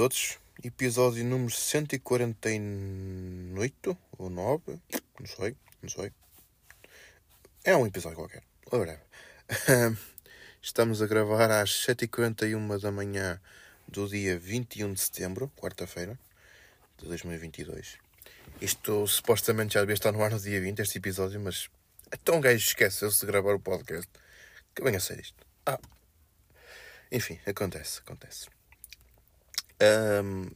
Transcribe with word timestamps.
todos, 0.00 0.40
episódio 0.64 1.20
número 1.22 1.52
148 1.52 3.98
ou 4.16 4.30
9, 4.30 4.80
não 5.18 5.26
sei, 5.26 5.54
não 5.82 5.90
sei. 5.90 6.10
É 7.62 7.76
um 7.76 7.86
episódio 7.86 8.16
qualquer, 8.16 8.42
whatever. 8.72 8.98
Estamos 10.62 11.02
a 11.02 11.06
gravar 11.06 11.50
às 11.50 11.68
7h41 11.86 12.80
da 12.80 12.90
manhã 12.90 13.38
do 13.86 14.08
dia 14.08 14.38
21 14.38 14.94
de 14.94 15.00
setembro, 15.00 15.52
quarta-feira 15.54 16.18
de 16.96 17.06
2022. 17.06 17.98
Isto 18.58 19.06
supostamente 19.06 19.74
já 19.74 19.80
devia 19.80 19.92
estar 19.92 20.12
no 20.12 20.24
ar 20.24 20.30
no 20.30 20.40
dia 20.40 20.62
20, 20.62 20.80
este 20.80 20.96
episódio, 20.96 21.38
mas 21.38 21.68
então 22.10 22.36
um 22.36 22.40
gajo 22.40 22.56
esqueceu-se 22.56 23.20
de 23.20 23.26
gravar 23.26 23.52
o 23.52 23.60
podcast. 23.60 24.08
Que 24.74 24.82
venha 24.82 24.96
a 24.96 25.00
ser 25.00 25.20
isto. 25.20 25.46
Ah. 25.66 25.78
Enfim, 27.12 27.38
acontece, 27.44 28.00
acontece. 28.00 28.59
Um, 29.82 30.50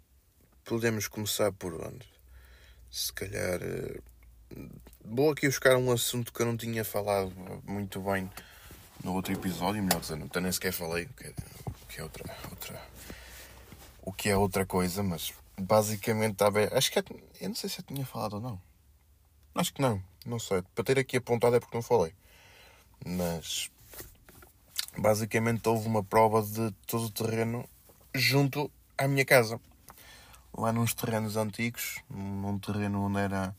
podemos 0.67 1.09
começar 1.09 1.51
por 1.53 1.73
onde? 1.75 2.07
Se 2.91 3.11
calhar. 3.11 3.59
Uh, 3.63 4.71
vou 5.03 5.31
aqui 5.31 5.47
buscar 5.47 5.77
um 5.79 5.91
assunto 5.91 6.31
que 6.31 6.43
eu 6.43 6.47
não 6.47 6.59
tinha 6.59 6.85
falado 6.85 7.33
muito 7.65 8.01
bem 8.03 8.31
no 9.03 9.15
outro 9.15 9.33
episódio, 9.33 9.83
melhor 9.83 10.01
dizendo, 10.01 10.27
até 10.27 10.41
nem 10.41 10.53
sequer 10.53 10.73
falei, 10.73 11.05
o 11.05 11.15
que 11.15 11.27
é, 11.27 11.35
que 11.89 12.01
é 12.01 12.03
outra, 12.03 12.37
outra. 12.51 12.83
O 14.03 14.13
que 14.13 14.29
é 14.29 14.37
outra 14.37 14.67
coisa, 14.67 15.03
mas 15.03 15.33
basicamente 15.59 16.33
estava. 16.33 16.61
Acho 16.77 16.93
que. 16.93 16.99
É, 16.99 17.05
eu 17.41 17.49
não 17.49 17.57
sei 17.57 17.71
se 17.71 17.81
eu 17.81 17.85
tinha 17.85 18.05
falado 18.05 18.35
ou 18.35 18.41
não. 18.41 18.61
Acho 19.55 19.73
que 19.73 19.81
não, 19.81 20.03
não 20.27 20.39
sei. 20.39 20.63
Para 20.75 20.85
ter 20.85 20.99
aqui 20.99 21.17
apontado 21.17 21.57
é 21.57 21.61
porque 21.61 21.77
não 21.77 21.83
falei. 21.83 22.13
Mas. 23.07 23.71
Basicamente 24.99 25.67
houve 25.67 25.89
uma 25.89 26.05
prova 26.05 26.43
de 26.43 26.71
todo 26.87 27.07
o 27.07 27.11
terreno 27.11 27.69
junto 28.15 28.71
à 28.97 29.09
minha 29.09 29.25
casa. 29.25 29.61
Lá 30.57 30.73
nos 30.73 30.95
terrenos 30.95 31.37
antigos, 31.37 31.99
num 32.09 32.59
terreno 32.59 33.07
onde 33.07 33.19
era. 33.19 33.55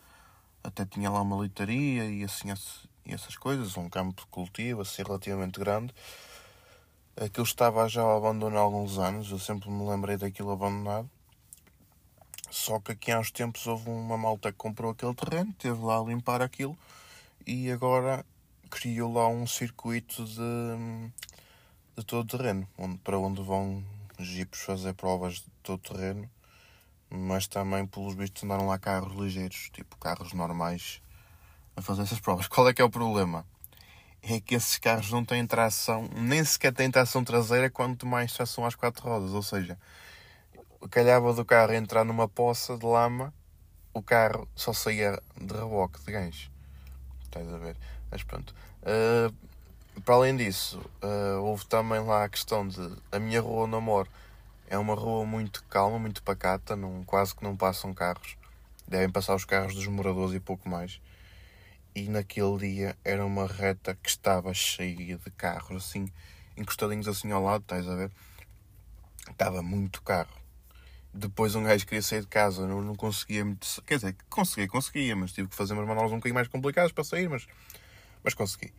Até 0.64 0.86
tinha 0.86 1.12
lá 1.12 1.22
uma 1.22 1.38
leitaria 1.38 2.06
e 2.06 2.24
assim 2.24 2.50
e 3.06 3.14
essas 3.14 3.38
coisas, 3.38 3.78
um 3.78 3.88
campo 3.88 4.22
de 4.22 4.28
cultivo 4.28 4.82
assim 4.82 5.04
relativamente 5.04 5.60
grande. 5.60 5.94
Aquilo 7.16 7.46
estava 7.46 7.88
já 7.88 8.02
ao 8.02 8.18
abandono 8.18 8.58
há 8.58 8.62
alguns 8.62 8.98
anos, 8.98 9.30
eu 9.30 9.40
sempre 9.40 9.70
me 9.70 9.88
lembrei 9.88 10.18
daquilo 10.18 10.52
abandonado. 10.52 11.10
Só 12.50 12.80
que 12.80 12.94
aqui 12.94 13.12
há 13.12 13.20
uns 13.20 13.32
tempos 13.32 13.68
houve 13.68 13.90
uma 13.90 14.18
malta 14.18 14.52
que 14.52 14.58
comprou 14.58 14.92
aquele 14.92 15.14
terreno, 15.14 15.54
teve 15.54 15.80
lá 15.82 16.00
a 16.00 16.04
limpar 16.04 16.42
aquilo 16.42 16.76
e 17.46 17.72
agora 17.72 18.26
criou 18.70 19.14
lá 19.14 19.28
um 19.28 19.46
circuito 19.46 20.26
de, 20.26 21.12
de 21.96 22.04
todo 22.06 22.26
o 22.26 22.38
terreno, 22.38 22.68
onde, 22.78 22.98
para 22.98 23.20
onde 23.20 23.42
vão 23.44 23.84
jipes 24.20 24.62
fazer 24.62 24.94
provas 24.94 25.36
de 25.36 25.50
todo 25.64 25.80
o 25.80 25.94
terreno, 25.94 26.30
mas 27.10 27.48
também, 27.48 27.86
pelos 27.86 28.16
vistos, 28.16 28.44
andaram 28.44 28.68
lá 28.68 28.78
carros 28.78 29.16
ligeiros, 29.16 29.70
tipo 29.72 29.98
carros 29.98 30.34
normais, 30.34 31.02
a 31.76 31.82
fazer 31.82 32.04
essas 32.04 32.20
provas. 32.20 32.48
Qual 32.50 32.68
é 32.68 32.74
que 32.74 32.82
é 32.82 32.86
o 32.86 32.90
problema? 32.90 33.46
É 34.22 34.40
que 34.40 34.56
esses 34.56 34.78
carros 34.78 35.12
não 35.12 35.24
têm 35.24 35.46
tração, 35.46 36.10
nem 36.16 36.44
sequer 36.44 36.74
têm 36.74 36.90
tração 36.90 37.24
traseira, 37.24 37.70
quanto 37.70 38.06
mais 38.08 38.34
tração 38.34 38.66
às 38.66 38.74
quatro 38.74 39.08
rodas. 39.08 39.34
Ou 39.34 39.44
seja, 39.44 39.78
calhava 40.90 41.34
do 41.34 41.46
carro 41.46 41.74
entrar 41.74 42.04
numa 42.04 42.28
poça 42.28 42.78
de 42.78 42.86
lama, 42.86 43.34
o 43.94 44.02
carro 44.02 44.48
só 44.56 44.74
saía 44.74 45.22
de 45.40 45.54
reboque, 45.54 46.04
de 46.04 46.12
gancho. 46.12 46.52
Estás 47.24 47.48
a 47.54 47.58
ver? 47.58 47.78
Mas 48.12 48.24
pronto. 48.24 48.54
Uh, 48.82 49.34
para 50.04 50.16
além 50.16 50.36
disso, 50.36 50.80
uh, 51.04 51.42
houve 51.42 51.66
também 51.66 52.00
lá 52.00 52.26
a 52.26 52.30
questão 52.30 52.68
de 52.68 52.96
a 53.12 53.20
minha 53.20 53.42
rua 53.42 53.68
eu 53.68 53.82
moro 53.82 54.10
é 54.68 54.78
uma 54.78 54.96
rua 54.96 55.26
muito 55.26 55.64
calma, 55.66 56.00
muito 56.00 56.24
pacata, 56.24 56.76
não, 56.76 57.04
quase 57.04 57.36
que 57.36 57.44
não 57.44 57.56
passam 57.56 57.94
carros. 57.94 58.36
Devem 58.88 59.10
passar 59.10 59.36
os 59.36 59.46
carros 59.46 59.76
dos 59.76 59.88
moradores 59.88 60.34
e 60.34 60.40
pouco 60.40 60.68
mais. 60.68 61.00
E 61.94 62.10
naquele 62.10 62.58
dia 62.58 62.98
era 63.04 63.26
uma 63.26 63.48
reta 63.48 63.96
que 63.96 64.10
estava 64.10 64.54
cheia 64.54 65.18
de 65.18 65.32
carros, 65.32 65.86
assim, 65.86 66.08
encostadinhos 66.58 67.08
assim 67.08 67.32
ao 67.32 67.44
lado, 67.44 67.62
estás 67.62 67.88
a 67.88 67.96
ver? 67.96 68.12
Estava 69.30 69.62
muito 69.62 70.02
carro. 70.02 70.36
Depois 71.14 71.56
um 71.56 71.64
gajo 71.64 71.86
queria 71.86 72.02
sair 72.02 72.22
de 72.22 72.28
casa, 72.28 72.68
não, 72.68 72.82
não 72.82 72.96
conseguia. 72.96 73.46
Quer 73.86 73.96
dizer, 73.96 74.16
conseguia, 74.30 74.68
conseguia, 74.68 75.16
mas 75.16 75.32
tive 75.32 75.48
que 75.48 75.56
fazer 75.56 75.74
umas 75.74 75.88
manobras 75.88 76.12
um 76.12 76.18
bocadinho 76.18 76.36
mais 76.36 76.48
complicadas 76.48 76.92
para 76.92 77.04
sair, 77.04 77.30
mas, 77.30 77.48
mas 78.24 78.34
consegui. 78.34 78.74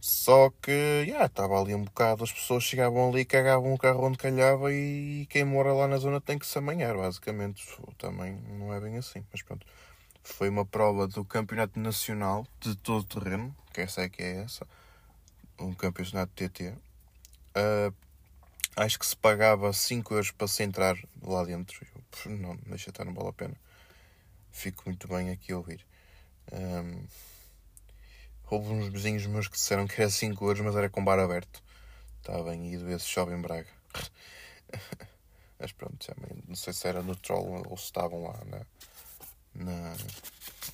Só 0.00 0.50
que, 0.62 0.70
yeah, 0.70 1.26
estava 1.26 1.60
ali 1.60 1.74
um 1.74 1.84
bocado, 1.84 2.22
as 2.24 2.32
pessoas 2.32 2.62
chegavam 2.64 3.08
ali, 3.08 3.24
cagavam 3.24 3.74
o 3.74 3.78
carro 3.78 4.04
onde 4.04 4.18
calhava 4.18 4.72
e 4.72 5.26
quem 5.30 5.44
mora 5.44 5.72
lá 5.72 5.88
na 5.88 5.96
zona 5.96 6.20
tem 6.20 6.38
que 6.38 6.46
se 6.46 6.58
amanhar, 6.58 6.96
basicamente. 6.96 7.66
Também 7.98 8.34
não 8.58 8.72
é 8.72 8.80
bem 8.80 8.96
assim, 8.98 9.24
mas 9.32 9.42
pronto. 9.42 9.66
Foi 10.22 10.48
uma 10.48 10.64
prova 10.66 11.06
do 11.06 11.24
Campeonato 11.24 11.78
Nacional 11.78 12.46
de 12.60 12.74
todo 12.76 13.04
terreno, 13.04 13.54
que 13.72 13.80
essa 13.80 14.02
é 14.02 14.08
que 14.08 14.22
é 14.22 14.42
essa, 14.42 14.66
um 15.58 15.72
campeonato 15.72 16.32
TT. 16.34 16.74
Uh, 17.56 17.94
acho 18.76 18.98
que 18.98 19.06
se 19.06 19.16
pagava 19.16 19.72
5 19.72 20.14
euros 20.14 20.30
para 20.30 20.48
se 20.48 20.62
entrar 20.62 20.96
lá 21.22 21.44
dentro. 21.44 21.86
Eu, 22.26 22.32
não, 22.36 22.56
deixa 22.66 22.90
estar, 22.90 23.04
não 23.04 23.14
vale 23.14 23.28
a 23.28 23.32
pena. 23.32 23.54
Fico 24.50 24.82
muito 24.86 25.08
bem 25.08 25.30
aqui 25.30 25.52
a 25.52 25.56
ouvir. 25.56 25.84
Um, 26.52 27.04
Houve 28.48 28.72
uns 28.72 28.88
vizinhos 28.88 29.26
meus 29.26 29.48
que 29.48 29.56
disseram 29.56 29.88
que 29.88 30.00
era 30.00 30.08
5 30.08 30.44
euros, 30.46 30.60
mas 30.60 30.76
era 30.76 30.88
com 30.88 31.04
bar 31.04 31.18
aberto. 31.18 31.60
Está 32.18 32.40
bem 32.44 32.72
ido 32.72 32.88
esse 32.92 33.04
chove 33.04 33.34
em 33.34 33.40
Braga. 33.40 33.66
mas 35.58 35.72
pronto, 35.72 36.06
não 36.46 36.54
sei 36.54 36.72
se 36.72 36.86
era 36.86 37.02
no 37.02 37.16
troll 37.16 37.64
ou 37.68 37.76
se 37.76 37.86
estavam 37.86 38.22
lá 38.22 38.40
na. 38.44 38.66
na 39.54 39.96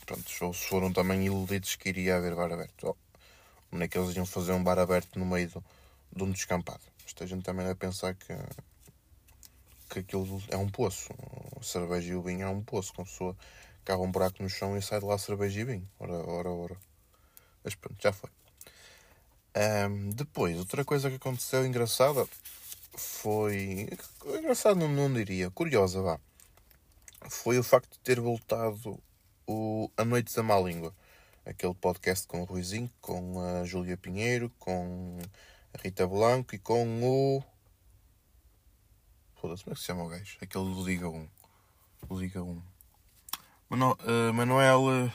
pronto, 0.04 0.30
ou 0.42 0.52
se 0.52 0.68
foram 0.68 0.92
também 0.92 1.24
iludidos 1.24 1.74
que 1.76 1.88
iria 1.88 2.16
haver 2.16 2.34
bar 2.34 2.52
aberto. 2.52 2.88
Oh, 2.88 2.96
onde 3.72 3.84
é 3.84 3.88
que 3.88 3.96
eles 3.96 4.14
iam 4.16 4.26
fazer 4.26 4.52
um 4.52 4.62
bar 4.62 4.78
aberto 4.78 5.18
no 5.18 5.24
meio 5.24 5.48
do, 5.48 5.64
de 6.14 6.24
um 6.24 6.30
descampado? 6.30 6.82
Esta 7.06 7.26
gente 7.26 7.42
também 7.42 7.64
vai 7.64 7.74
pensar 7.74 8.14
que, 8.14 8.36
que 9.88 10.00
aquilo 10.00 10.42
é 10.50 10.58
um 10.58 10.68
poço. 10.68 11.08
A 11.58 11.62
cerveja 11.62 12.12
e 12.12 12.16
o 12.16 12.22
vinho 12.22 12.42
é 12.42 12.48
um 12.50 12.62
poço. 12.62 12.92
Com 12.92 13.00
a 13.00 13.04
pessoa 13.06 13.36
cava 13.82 14.02
um 14.02 14.12
buraco 14.12 14.42
no 14.42 14.48
chão 14.50 14.76
e 14.76 14.82
sai 14.82 15.00
de 15.00 15.06
lá 15.06 15.16
cerveja 15.16 15.58
e 15.58 15.64
vinho. 15.64 15.88
Ora, 15.98 16.12
ora, 16.12 16.50
ora. 16.50 16.91
Mas 17.64 17.74
pronto, 17.74 18.00
já 18.02 18.12
foi. 18.12 18.30
Um, 19.54 20.10
depois, 20.10 20.58
outra 20.58 20.84
coisa 20.84 21.10
que 21.10 21.16
aconteceu 21.16 21.66
engraçada 21.66 22.26
foi. 22.96 23.88
Engraçado 24.24 24.76
não, 24.78 24.88
não 24.88 25.12
diria, 25.12 25.50
curiosa 25.50 26.00
vá. 26.00 26.18
Foi 27.28 27.58
o 27.58 27.62
facto 27.62 27.92
de 27.92 28.00
ter 28.00 28.20
voltado 28.20 28.98
o 29.46 29.90
A 29.96 30.04
Noite 30.04 30.34
da 30.34 30.42
Má 30.42 30.58
Língua. 30.58 30.94
Aquele 31.44 31.74
podcast 31.74 32.26
com 32.26 32.42
o 32.42 32.44
Ruizinho, 32.44 32.90
com 33.00 33.40
a 33.40 33.64
Júlia 33.64 33.96
Pinheiro, 33.96 34.50
com 34.58 35.18
a 35.74 35.82
Rita 35.82 36.06
Blanco 36.06 36.54
e 36.54 36.58
com 36.58 37.02
o. 37.02 37.42
Foda-se, 39.40 39.64
como 39.64 39.72
é 39.72 39.74
que 39.74 39.80
se 39.80 39.86
chama 39.86 40.04
o 40.04 40.08
gajo? 40.08 40.38
Aquele 40.40 40.64
do 40.64 40.84
Liga 40.84 41.08
1. 41.08 41.28
O 42.08 42.18
Liga 42.18 42.42
1. 42.42 42.62
Mano, 43.68 43.98
uh, 44.00 44.32
Manuel. 44.32 45.12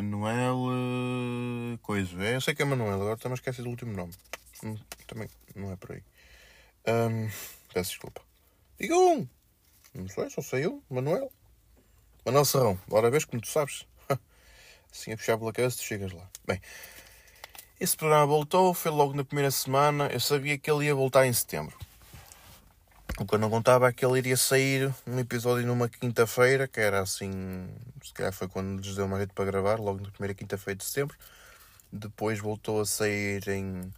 Manuel. 0.00 0.56
Uh, 0.56 1.78
coisa. 1.78 2.22
É, 2.24 2.36
eu 2.36 2.40
sei 2.40 2.54
que 2.54 2.62
é 2.62 2.64
Manuel, 2.64 2.94
agora 2.94 3.16
também 3.16 3.34
esqueci 3.34 3.62
do 3.62 3.68
último 3.68 3.92
nome. 3.92 4.12
Hum, 4.64 4.76
também 5.06 5.28
não 5.54 5.72
é 5.72 5.76
por 5.76 5.92
aí. 5.92 6.02
Um, 6.86 7.28
peço 7.72 7.90
desculpa. 7.90 8.22
Diga 8.78 8.96
um! 8.96 9.28
Não 9.94 10.08
sei, 10.08 10.30
só 10.30 10.40
sei 10.40 10.66
eu, 10.66 10.82
Manuel. 10.88 11.30
Manuel 12.24 12.44
Serrão, 12.44 12.78
bora 12.86 13.10
ver 13.10 13.24
como 13.26 13.42
tu 13.42 13.48
sabes. 13.48 13.86
assim 14.92 15.12
a 15.12 15.16
puxar 15.16 15.38
pela 15.38 15.52
cabeça, 15.52 15.78
tu 15.78 15.84
chegas 15.84 16.12
lá. 16.12 16.28
Bem, 16.46 16.60
esse 17.78 17.96
programa 17.96 18.26
voltou, 18.26 18.72
foi 18.74 18.90
logo 18.90 19.14
na 19.14 19.24
primeira 19.24 19.50
semana. 19.50 20.08
Eu 20.08 20.20
sabia 20.20 20.58
que 20.58 20.70
ele 20.70 20.86
ia 20.86 20.94
voltar 20.94 21.26
em 21.26 21.32
setembro. 21.32 21.76
O 23.20 23.26
que 23.26 23.34
eu 23.34 23.38
não 23.38 23.50
contava 23.50 23.86
é 23.86 23.92
que 23.92 24.02
ele 24.02 24.16
iria 24.16 24.36
sair 24.36 24.90
um 25.06 25.18
episódio 25.18 25.66
numa 25.66 25.90
quinta-feira, 25.90 26.66
que 26.66 26.80
era 26.80 27.02
assim, 27.02 27.68
se 28.02 28.14
calhar 28.14 28.32
foi 28.32 28.48
quando 28.48 28.80
lhes 28.80 28.96
deu 28.96 29.04
uma 29.04 29.18
rede 29.18 29.34
para 29.34 29.44
gravar, 29.44 29.78
logo 29.78 30.00
na 30.00 30.10
primeira 30.10 30.32
quinta-feira 30.32 30.78
de 30.78 30.84
setembro. 30.86 31.14
Depois 31.92 32.38
voltou 32.38 32.80
a 32.80 32.86
sair 32.86 33.46
em 33.50 33.92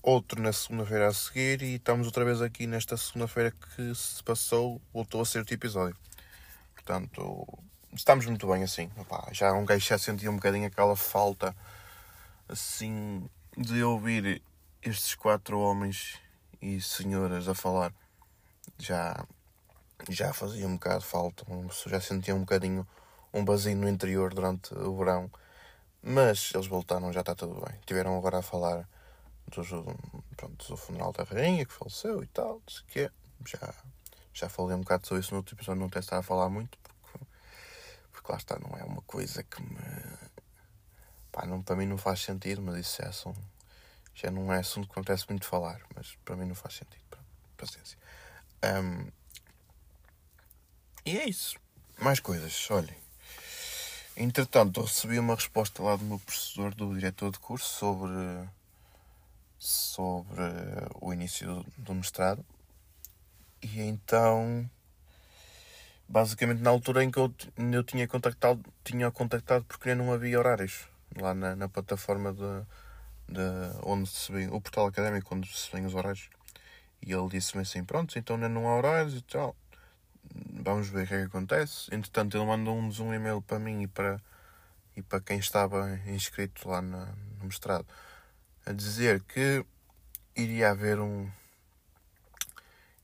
outro 0.00 0.40
na 0.40 0.52
segunda-feira 0.52 1.08
a 1.08 1.12
seguir 1.12 1.60
e 1.62 1.74
estamos 1.74 2.06
outra 2.06 2.24
vez 2.24 2.40
aqui 2.40 2.64
nesta 2.64 2.96
segunda-feira 2.96 3.50
que 3.50 3.92
se 3.92 4.22
passou, 4.22 4.80
voltou 4.94 5.20
a 5.20 5.24
ser 5.24 5.40
outro 5.40 5.54
episódio. 5.54 5.96
Portanto, 6.76 7.58
estamos 7.92 8.24
muito 8.26 8.46
bem 8.46 8.62
assim. 8.62 8.88
Opa, 8.96 9.30
já 9.32 9.52
um 9.52 9.64
gajo 9.64 9.84
já 9.84 9.98
sentia 9.98 10.30
um 10.30 10.36
bocadinho 10.36 10.68
aquela 10.68 10.94
falta 10.94 11.56
assim 12.48 13.28
de 13.56 13.82
ouvir 13.82 14.40
estes 14.80 15.16
quatro 15.16 15.58
homens 15.58 16.20
e 16.60 16.80
senhoras 16.80 17.48
a 17.48 17.54
falar 17.54 17.92
já, 18.78 19.24
já 20.08 20.32
fazia 20.32 20.66
um 20.66 20.74
bocado 20.74 21.02
falta, 21.02 21.44
já 21.86 22.00
sentia 22.00 22.34
um 22.34 22.40
bocadinho 22.40 22.86
um 23.32 23.44
vazio 23.44 23.76
no 23.76 23.88
interior 23.88 24.32
durante 24.32 24.74
o 24.74 24.96
verão, 24.96 25.30
mas 26.02 26.52
eles 26.54 26.66
voltaram, 26.66 27.12
já 27.12 27.20
está 27.20 27.34
tudo 27.34 27.60
bem. 27.60 27.78
Tiveram 27.86 28.16
agora 28.16 28.38
a 28.38 28.42
falar 28.42 28.88
do, 29.48 29.62
pronto, 30.36 30.68
do 30.68 30.76
funeral 30.76 31.12
da 31.12 31.24
rainha 31.24 31.64
que 31.64 31.72
faleceu 31.72 32.22
e 32.22 32.26
tal, 32.28 32.62
não 32.66 32.84
quê. 32.86 33.10
Já, 33.46 33.74
já 34.32 34.48
falei 34.48 34.76
um 34.76 34.80
bocado 34.80 35.06
sobre 35.06 35.22
isso 35.22 35.32
no 35.32 35.38
outro 35.38 35.54
episódio, 35.54 35.80
não 35.80 35.88
tenho 35.88 36.04
a 36.18 36.22
falar 36.22 36.48
muito, 36.48 36.76
porque, 36.78 37.26
porque 38.12 38.32
lá 38.32 38.38
está, 38.38 38.58
não 38.58 38.76
é 38.76 38.84
uma 38.84 39.02
coisa 39.02 39.42
que 39.42 39.62
me. 39.62 39.78
Pá, 41.30 41.46
não, 41.46 41.62
para 41.62 41.76
mim 41.76 41.86
não 41.86 41.98
faz 41.98 42.22
sentido, 42.22 42.62
mas 42.62 42.76
isso 42.76 43.02
é 43.02 43.06
assunto, 43.06 43.40
já 44.20 44.30
não 44.32 44.52
é 44.52 44.58
assunto 44.58 44.86
que 44.86 44.92
acontece 44.92 45.26
muito 45.28 45.46
falar, 45.46 45.80
mas 45.94 46.16
para 46.24 46.34
mim 46.34 46.46
não 46.46 46.54
faz 46.54 46.74
sentido. 46.74 47.18
Paciência. 47.56 47.96
Um, 48.64 49.10
e 51.04 51.18
é 51.18 51.28
isso. 51.28 51.56
Mais 52.00 52.18
coisas, 52.18 52.68
olhem. 52.70 52.96
Entretanto, 54.16 54.82
recebi 54.82 55.18
uma 55.18 55.36
resposta 55.36 55.82
lá 55.82 55.94
do 55.94 56.04
meu 56.04 56.18
professor, 56.18 56.74
do 56.74 56.92
diretor 56.94 57.30
de 57.30 57.38
curso, 57.38 57.68
sobre, 57.68 58.48
sobre 59.56 60.42
o 61.00 61.12
início 61.12 61.64
do 61.76 61.94
mestrado. 61.94 62.44
E 63.62 63.80
então, 63.80 64.68
basicamente, 66.08 66.60
na 66.60 66.70
altura 66.70 67.04
em 67.04 67.10
que 67.10 67.18
eu, 67.18 67.32
eu 67.72 67.84
tinha 67.84 68.08
contactado, 68.08 68.60
tinha 68.82 69.10
contactado 69.12 69.64
porque 69.64 69.94
não 69.94 70.12
havia 70.12 70.38
horários 70.38 70.88
lá 71.16 71.34
na, 71.34 71.54
na 71.54 71.68
plataforma 71.68 72.32
de, 72.32 72.66
de 73.28 73.40
onde 73.82 74.08
se 74.08 74.32
o 74.48 74.60
portal 74.60 74.86
académico 74.86 75.34
onde 75.34 75.48
se 75.56 75.70
vêem 75.70 75.86
os 75.86 75.94
horários. 75.94 76.28
E 77.02 77.12
ele 77.12 77.28
disse-me 77.28 77.62
assim: 77.62 77.84
Pronto, 77.84 78.18
então 78.18 78.36
ainda 78.36 78.48
não 78.48 78.68
há 78.68 78.76
horários 78.76 79.14
e 79.14 79.22
tal. 79.22 79.54
Vamos 80.62 80.88
ver 80.88 81.04
o 81.04 81.06
que 81.06 81.14
é 81.14 81.18
que 81.18 81.24
acontece. 81.24 81.94
Entretanto, 81.94 82.36
ele 82.36 82.46
mandou-nos 82.46 83.00
um 83.00 83.14
e-mail 83.14 83.40
para 83.42 83.58
mim 83.58 83.82
e 83.82 83.86
para, 83.86 84.20
e 84.96 85.02
para 85.02 85.20
quem 85.20 85.38
estava 85.38 85.98
inscrito 86.06 86.68
lá 86.68 86.82
no 86.82 87.06
mestrado 87.42 87.86
a 88.68 88.72
dizer 88.72 89.22
que 89.22 89.64
iria 90.36 90.70
haver 90.70 91.00
um 91.00 91.30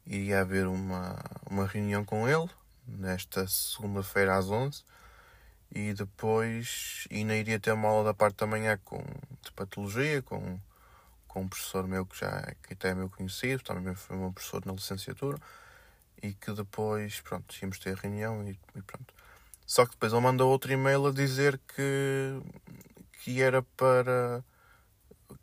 iria 0.07 0.43
haver 0.43 0.67
uma, 0.67 1.19
uma 1.51 1.67
reunião 1.67 2.05
com 2.05 2.29
ele 2.29 2.51
nesta 2.87 3.47
segunda-feira 3.49 4.37
às 4.37 4.51
11 4.51 4.85
e 5.75 5.93
depois 5.93 7.07
ainda 7.11 7.35
iria 7.37 7.59
ter 7.59 7.73
uma 7.73 7.89
aula 7.89 8.05
da 8.05 8.15
parte 8.15 8.37
da 8.37 8.47
manhã 8.47 8.79
com, 8.85 9.03
de 9.43 9.53
patologia 9.53 10.23
com, 10.23 10.59
com 11.27 11.43
um 11.43 11.49
professor 11.49 11.87
meu 11.87 12.07
que 12.07 12.19
já 12.19 12.55
que 12.63 12.75
até 12.75 12.91
é 12.91 12.95
meu 12.95 13.11
conhecido, 13.11 13.63
também 13.63 13.95
foi 13.95 14.17
meu 14.17 14.33
professor 14.33 14.65
na 14.65 14.73
licenciatura 14.73 15.39
e 16.23 16.33
que 16.33 16.53
depois 16.53 17.21
pronto, 17.21 17.55
íamos 17.61 17.79
ter 17.79 17.97
reunião 17.97 18.43
e, 18.49 18.59
e 18.77 18.83
pronto. 18.83 19.13
Só 19.67 19.85
que 19.85 19.93
depois 19.93 20.13
ele 20.13 20.23
mandou 20.23 20.51
outro 20.51 20.73
e-mail 20.73 21.07
a 21.07 21.13
dizer 21.13 21.61
que, 21.75 22.41
que 23.23 23.43
era 23.43 23.63
para 23.63 24.45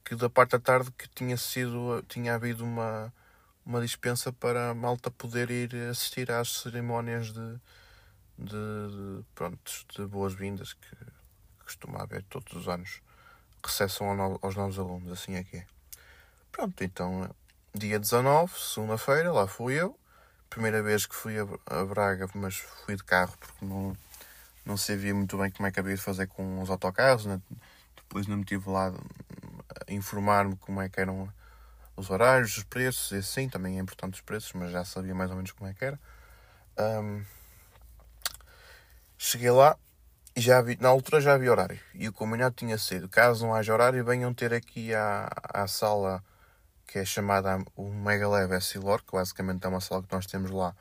que 0.05 0.15
da 0.15 0.29
parte 0.29 0.51
da 0.51 0.59
tarde 0.59 0.91
que 0.91 1.09
tinha 1.09 1.37
sido 1.37 2.03
tinha 2.07 2.35
havido 2.35 2.63
uma 2.63 3.13
uma 3.65 3.81
dispensa 3.81 4.31
para 4.33 4.71
a 4.71 4.73
malta 4.73 5.11
poder 5.11 5.51
ir 5.51 5.75
assistir 5.89 6.31
às 6.31 6.61
cerimónias 6.61 7.31
de, 7.31 7.59
de, 8.41 9.23
pronto, 9.35 9.71
de 9.95 10.05
boas-vindas 10.05 10.73
que, 10.73 10.95
costuma 11.63 12.03
haver 12.03 12.23
todos 12.23 12.53
os 12.53 12.67
anos. 12.67 13.01
Recepção 13.63 14.09
aos 14.41 14.55
novos 14.55 14.77
alunos, 14.77 15.11
assim 15.11 15.35
é 15.35 15.43
que 15.43 15.57
é. 15.57 15.65
Pronto, 16.51 16.83
então, 16.83 17.29
dia 17.73 17.99
19, 17.99 18.59
segunda-feira, 18.59 19.31
lá 19.31 19.47
fui 19.47 19.75
eu. 19.75 19.97
Primeira 20.49 20.83
vez 20.83 21.05
que 21.05 21.15
fui 21.15 21.35
a 21.39 21.85
Braga, 21.85 22.27
mas 22.33 22.57
fui 22.57 22.95
de 22.95 23.03
carro 23.03 23.33
porque 23.39 23.63
não, 23.65 23.95
não 24.65 24.75
sabia 24.75 25.13
muito 25.15 25.37
bem 25.37 25.49
como 25.49 25.67
é 25.67 25.71
que 25.71 25.79
havia 25.79 25.95
de 25.95 26.01
fazer 26.01 26.27
com 26.27 26.61
os 26.61 26.69
autocarros. 26.69 27.25
Né? 27.25 27.39
Depois 27.95 28.27
não 28.27 28.37
me 28.37 28.43
tive 28.43 28.69
lá 28.69 28.87
a 28.89 29.93
informar-me 29.93 30.57
como 30.57 30.81
é 30.81 30.89
que 30.89 30.99
eram 30.99 31.31
os 31.95 32.09
horários, 32.09 32.57
os 32.57 32.63
preços, 32.63 33.11
e 33.11 33.23
sim, 33.23 33.47
também 33.47 33.77
é 33.77 33.81
importante 33.81 34.15
os 34.15 34.21
preços, 34.21 34.51
mas 34.53 34.71
já 34.71 34.83
sabia 34.83 35.15
mais 35.15 35.29
ou 35.29 35.37
menos 35.37 35.51
como 35.51 35.69
é 35.69 35.73
que 35.73 35.85
era. 35.85 35.99
Um, 36.77 37.23
cheguei 39.23 39.51
lá 39.51 39.77
e 40.35 40.41
já 40.41 40.59
vi, 40.61 40.77
na 40.81 40.89
altura 40.89 41.21
já 41.21 41.35
havia 41.35 41.51
horário. 41.51 41.79
E 41.93 42.07
o 42.07 42.13
combinado 42.13 42.55
tinha 42.55 42.77
sido, 42.77 43.07
caso 43.07 43.45
não 43.45 43.53
haja 43.53 43.71
horário, 43.71 44.03
venham 44.03 44.33
ter 44.33 44.51
aqui 44.51 44.95
à, 44.95 45.29
à 45.43 45.67
sala 45.67 46.23
que 46.87 46.97
é 46.97 47.05
chamada 47.05 47.63
o 47.75 47.89
Mega 47.93 48.27
Lab 48.27 48.51
Essilor, 48.53 49.03
que 49.03 49.11
basicamente 49.13 49.63
é 49.63 49.69
uma 49.69 49.79
sala 49.79 50.01
que 50.01 50.11
nós 50.11 50.25
temos 50.25 50.49
lá, 50.49 50.75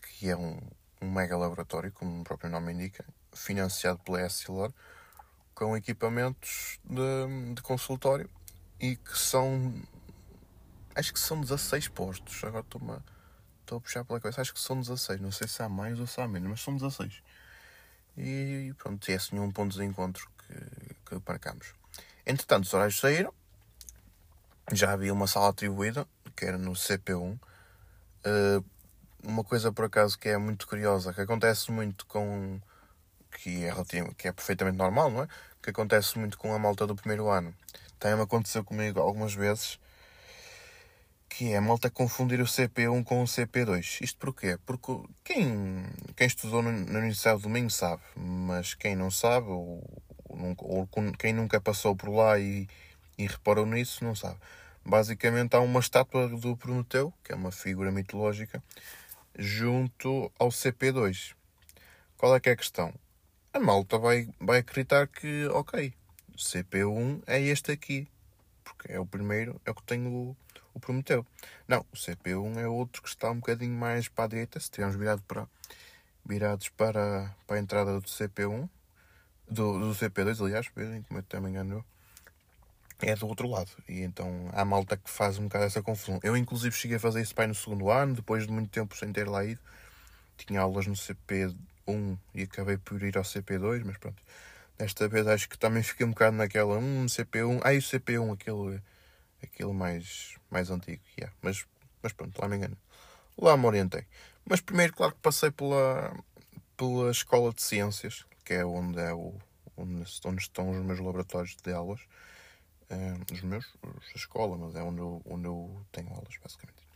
que 0.00 0.30
é 0.30 0.36
um, 0.36 0.58
um 1.02 1.10
mega 1.10 1.36
laboratório, 1.36 1.92
como 1.92 2.20
o 2.20 2.24
próprio 2.24 2.50
nome 2.50 2.72
indica, 2.72 3.04
financiado 3.34 3.98
pela 3.98 4.24
Essilor, 4.24 4.72
com 5.54 5.76
equipamentos 5.76 6.78
de, 6.84 7.54
de 7.54 7.62
consultório 7.62 8.30
e 8.80 8.96
que 8.96 9.18
são 9.18 9.74
acho 10.94 11.12
que 11.12 11.20
são 11.20 11.40
16 11.40 11.88
postos. 11.88 12.42
Agora 12.44 12.64
estou 12.64 12.80
a, 12.92 13.13
estou 13.64 13.78
a 13.78 13.80
puxar 13.80 14.04
pela 14.04 14.20
cabeça. 14.20 14.40
Acho 14.40 14.54
que 14.54 14.60
são 14.60 14.78
16. 14.78 15.20
Não 15.20 15.32
sei 15.32 15.48
se 15.48 15.62
há 15.62 15.68
mais 15.68 15.98
ou 15.98 16.06
se 16.06 16.20
há 16.20 16.28
menos, 16.28 16.48
mas 16.48 16.60
são 16.60 16.76
16. 16.76 17.22
E 18.16 18.72
pronto, 18.78 19.10
é 19.10 19.14
assim 19.14 19.38
um 19.38 19.50
ponto 19.50 19.76
de 19.76 19.84
encontro 19.84 20.28
que, 20.38 20.94
que 21.06 21.22
marcamos. 21.26 21.74
Entretanto, 22.24 22.64
os 22.64 22.74
horários 22.74 22.98
saíram. 22.98 23.32
Já 24.72 24.92
havia 24.92 25.12
uma 25.12 25.26
sala 25.26 25.48
atribuída, 25.50 26.06
que 26.36 26.44
era 26.44 26.56
no 26.56 26.72
CP1. 26.72 27.32
Uh, 27.32 27.38
eh, 28.24 28.62
uma 29.22 29.44
coisa 29.44 29.72
por 29.72 29.86
acaso 29.86 30.18
que 30.18 30.28
é 30.28 30.38
muito 30.38 30.66
curiosa, 30.66 31.12
que 31.12 31.20
acontece 31.20 31.70
muito 31.70 32.06
com. 32.06 32.60
que 33.30 33.64
é, 33.64 33.74
que 34.16 34.28
é 34.28 34.32
perfeitamente 34.32 34.78
normal, 34.78 35.10
não 35.10 35.22
é? 35.24 35.28
Que 35.62 35.70
acontece 35.70 36.18
muito 36.18 36.38
com 36.38 36.54
a 36.54 36.58
malta 36.58 36.86
do 36.86 36.94
primeiro 36.94 37.28
ano. 37.28 37.54
Também 37.98 38.22
aconteceu 38.22 38.64
comigo 38.64 39.00
algumas 39.00 39.34
vezes 39.34 39.78
que 41.36 41.52
é 41.52 41.56
a 41.56 41.60
malta 41.60 41.90
confundir 41.90 42.40
o 42.40 42.44
CP1 42.44 43.02
com 43.02 43.20
o 43.20 43.24
CP2. 43.24 44.00
Isto 44.02 44.18
porquê? 44.20 44.56
Porque 44.64 44.92
quem, 45.24 45.84
quem 46.14 46.28
estudou 46.28 46.62
na 46.62 46.70
Universidade 46.70 47.38
do 47.38 47.48
Domingo 47.48 47.70
sabe, 47.70 48.02
mas 48.14 48.74
quem 48.74 48.94
não 48.94 49.10
sabe, 49.10 49.48
ou, 49.48 49.82
ou, 50.28 50.88
quem 51.18 51.32
nunca 51.32 51.60
passou 51.60 51.96
por 51.96 52.08
lá 52.08 52.38
e, 52.38 52.68
e 53.18 53.26
reparou 53.26 53.66
nisso, 53.66 54.04
não 54.04 54.14
sabe. 54.14 54.38
Basicamente 54.86 55.56
há 55.56 55.60
uma 55.60 55.80
estátua 55.80 56.28
do 56.28 56.56
Prometeu, 56.56 57.12
que 57.24 57.32
é 57.32 57.34
uma 57.34 57.50
figura 57.50 57.90
mitológica, 57.90 58.62
junto 59.36 60.30
ao 60.38 60.50
CP2. 60.50 61.34
Qual 62.16 62.36
é 62.36 62.38
que 62.38 62.48
é 62.48 62.52
a 62.52 62.56
questão? 62.56 62.94
A 63.52 63.58
malta 63.58 63.98
vai, 63.98 64.28
vai 64.38 64.58
acreditar 64.58 65.08
que, 65.08 65.46
ok, 65.48 65.92
CP1 66.38 67.24
é 67.26 67.40
este 67.40 67.72
aqui, 67.72 68.06
porque 68.62 68.92
é 68.92 69.00
o 69.00 69.06
primeiro, 69.06 69.60
é 69.66 69.72
o 69.72 69.74
que 69.74 69.82
tenho 69.82 70.36
Prometeu. 70.80 71.26
Não, 71.66 71.80
o 71.92 71.96
CP1 71.96 72.58
é 72.58 72.68
outro 72.68 73.02
que 73.02 73.08
está 73.08 73.30
um 73.30 73.36
bocadinho 73.36 73.74
mais 73.74 74.08
para 74.08 74.24
a 74.24 74.28
direita, 74.28 74.60
se 74.60 74.66
estivermos 74.66 74.96
virado 74.96 75.22
para, 75.22 75.46
virados 76.24 76.68
para, 76.70 77.34
para 77.46 77.56
a 77.56 77.60
entrada 77.60 78.00
do 78.00 78.06
CP1, 78.06 78.68
do, 79.48 79.78
do 79.78 79.94
CP2, 79.94 80.40
aliás, 80.40 80.68
como 80.68 81.18
eu 81.18 81.22
também 81.24 81.50
engano 81.50 81.84
é 83.00 83.14
do 83.14 83.26
outro 83.26 83.48
lado. 83.48 83.70
E 83.88 84.02
então 84.02 84.48
há 84.52 84.64
malta 84.64 84.96
que 84.96 85.10
faz 85.10 85.38
um 85.38 85.44
bocado 85.44 85.64
essa 85.64 85.82
confusão. 85.82 86.18
Eu, 86.22 86.36
inclusive, 86.36 86.74
cheguei 86.74 86.96
a 86.96 87.00
fazer 87.00 87.20
isso 87.20 87.34
pai 87.34 87.46
no 87.46 87.54
segundo 87.54 87.90
ano, 87.90 88.14
depois 88.14 88.46
de 88.46 88.52
muito 88.52 88.70
tempo 88.70 88.96
sem 88.96 89.12
ter 89.12 89.28
lá 89.28 89.44
ido. 89.44 89.60
Tinha 90.36 90.60
aulas 90.60 90.86
no 90.86 90.94
CP1 90.94 92.18
e 92.34 92.42
acabei 92.42 92.76
por 92.78 93.02
ir 93.02 93.16
ao 93.16 93.24
CP2, 93.24 93.82
mas 93.84 93.96
pronto. 93.98 94.22
Desta 94.78 95.06
vez 95.08 95.26
acho 95.26 95.48
que 95.48 95.58
também 95.58 95.82
fiquei 95.82 96.06
um 96.06 96.10
bocado 96.10 96.36
naquela. 96.36 96.78
Hum, 96.78 97.06
CP1. 97.06 97.60
Ah, 97.64 97.74
e 97.74 97.78
o 97.78 97.82
CP1, 97.82 98.32
aquele 98.34 98.82
aquele 99.44 99.72
mais, 99.72 100.36
mais 100.50 100.70
antigo. 100.70 101.02
Yeah. 101.18 101.34
Mas, 101.42 101.66
mas 102.02 102.12
pronto, 102.12 102.40
lá 102.40 102.48
me 102.48 102.56
engano. 102.56 102.76
Lá 103.38 103.56
me 103.56 103.66
orientei. 103.66 104.06
Mas 104.44 104.60
primeiro, 104.60 104.92
claro 104.92 105.14
que 105.14 105.20
passei 105.20 105.50
pela, 105.50 106.14
pela 106.76 107.10
Escola 107.10 107.52
de 107.52 107.62
Ciências, 107.62 108.24
que 108.44 108.54
é 108.54 108.64
onde, 108.64 108.98
é 109.00 109.12
o, 109.12 109.34
onde, 109.76 110.02
estão 110.02 110.70
os 110.70 110.84
meus 110.84 111.00
laboratórios 111.00 111.56
de 111.56 111.72
aulas. 111.72 112.00
Os 113.32 113.42
meus, 113.42 113.66
a 113.82 114.16
escola, 114.16 114.56
mas 114.56 114.76
é 114.76 114.82
onde 114.82 115.00
eu, 115.00 115.20
onde 115.24 115.46
eu 115.46 115.84
tenho 115.90 116.10
aulas, 116.10 116.36
basicamente. 116.40 116.86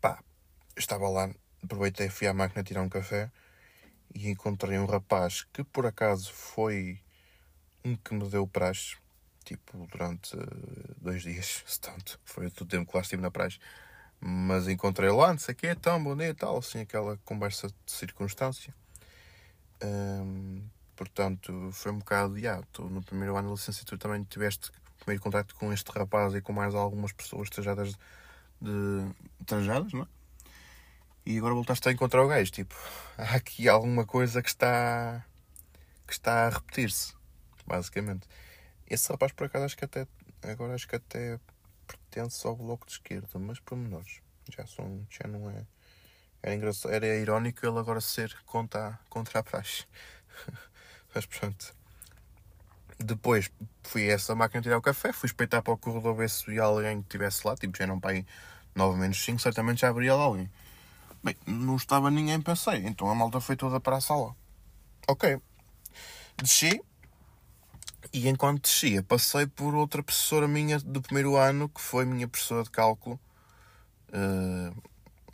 Pá, 0.00 0.22
estava 0.76 1.08
lá, 1.08 1.28
aproveitei, 1.64 2.08
fui 2.08 2.28
à 2.28 2.34
máquina 2.34 2.62
tirar 2.62 2.82
um 2.82 2.88
café 2.88 3.30
e 4.14 4.28
encontrei 4.28 4.78
um 4.78 4.86
rapaz 4.86 5.42
que 5.52 5.64
por 5.64 5.86
acaso 5.86 6.32
foi 6.32 7.00
um 7.84 7.96
que 7.96 8.14
me 8.14 8.28
deu 8.28 8.46
praxe 8.46 8.96
tipo, 9.48 9.86
durante 9.90 10.36
eh, 10.36 10.94
dois 10.98 11.22
dias, 11.22 11.62
se 11.66 11.80
tanto. 11.80 12.18
Foi 12.24 12.46
o 12.46 12.50
tempo 12.50 12.90
que 12.90 12.96
lá 12.96 13.02
estive 13.02 13.22
na 13.22 13.30
praia. 13.30 13.52
Mas 14.20 14.68
encontrei 14.68 15.10
lá, 15.10 15.28
não 15.28 15.38
sei 15.38 15.54
o 15.54 15.56
quê, 15.56 15.74
tão 15.74 16.02
bonito 16.02 16.38
tal, 16.38 16.58
assim, 16.58 16.80
aquela 16.80 17.16
conversa 17.24 17.68
de 17.68 17.92
circunstância. 17.92 18.74
Portanto, 20.96 21.70
foi 21.72 21.92
um 21.92 21.98
bocado, 21.98 22.36
já, 22.40 22.60
tu 22.72 22.82
no 22.90 23.00
primeiro 23.00 23.36
ano 23.36 23.48
de 23.48 23.54
licenciatura 23.54 23.98
também 23.98 24.24
tiveste 24.24 24.72
primeiro 24.98 25.22
contato 25.22 25.54
com 25.54 25.72
este 25.72 25.90
rapaz 25.90 26.34
e 26.34 26.40
com 26.40 26.52
mais 26.52 26.74
algumas 26.74 27.12
pessoas 27.12 27.48
trajadas 27.48 27.94
de 28.60 29.08
trajadas, 29.46 29.92
não 29.92 30.02
é? 30.02 30.06
E 31.24 31.38
agora 31.38 31.54
voltaste 31.54 31.88
a 31.88 31.92
encontrar 31.92 32.22
o 32.24 32.28
gajo, 32.28 32.50
tipo, 32.50 32.74
há 33.16 33.36
aqui 33.36 33.68
alguma 33.68 34.04
coisa 34.04 34.42
que 34.42 34.48
está 34.48 35.24
que 36.06 36.12
está 36.12 36.46
a 36.46 36.50
repetir-se, 36.50 37.14
basicamente. 37.66 38.26
Esse 38.88 39.10
rapaz, 39.10 39.32
por 39.32 39.46
acaso, 39.46 39.66
acho 39.66 39.76
que 39.76 39.84
até 39.84 40.06
agora 40.42 40.74
acho 40.74 40.88
que 40.88 40.96
até 40.96 41.38
pertence 41.86 42.46
ao 42.46 42.56
Bloco 42.56 42.86
de 42.86 42.92
Esquerda, 42.92 43.38
mas 43.38 43.60
por 43.60 43.76
menores. 43.76 44.20
Já, 44.50 44.66
são, 44.66 45.06
já 45.10 45.28
não 45.28 45.50
é. 45.50 45.66
Era, 46.42 46.54
engraçado, 46.54 46.92
era 46.92 47.06
irónico 47.16 47.66
ele 47.66 47.78
agora 47.78 48.00
ser 48.00 48.34
contra, 48.46 48.98
contra 49.10 49.40
a 49.40 49.42
praxe. 49.42 49.86
mas 51.14 51.26
pronto. 51.26 51.74
Depois 52.98 53.50
fui 53.82 54.10
a 54.10 54.14
essa 54.14 54.34
máquina 54.34 54.62
tirar 54.62 54.78
o 54.78 54.82
café, 54.82 55.12
fui 55.12 55.26
espreitar 55.26 55.62
para 55.62 55.72
o 55.72 55.78
corredor 55.78 56.14
ver 56.16 56.30
se 56.30 56.44
havia 56.44 56.62
alguém 56.62 57.00
que 57.00 57.08
estivesse 57.08 57.46
lá, 57.46 57.54
tipo, 57.56 57.76
já 57.76 57.86
não 57.86 58.00
para 58.00 58.12
aí 58.12 58.26
9 58.74 58.98
menos 58.98 59.22
5, 59.22 59.40
certamente 59.40 59.82
já 59.82 59.88
haveria 59.88 60.14
lá 60.14 60.24
alguém. 60.24 60.50
Bem, 61.22 61.36
não 61.46 61.76
estava 61.76 62.10
ninguém, 62.10 62.40
pensei, 62.40 62.86
então 62.86 63.10
a 63.10 63.14
malta 63.14 63.40
foi 63.40 63.56
toda 63.56 63.80
para 63.80 63.96
a 63.96 64.00
sala. 64.00 64.34
Ok. 65.06 65.40
Desci, 66.36 66.80
e 68.12 68.28
enquanto 68.28 68.62
descia, 68.62 69.02
passei 69.02 69.46
por 69.46 69.74
outra 69.74 70.02
professora 70.02 70.48
minha 70.48 70.78
do 70.78 71.00
primeiro 71.02 71.36
ano, 71.36 71.68
que 71.68 71.80
foi 71.80 72.04
minha 72.04 72.28
professora 72.28 72.62
de 72.62 72.70
cálculo. 72.70 73.18
Uh, 74.08 74.74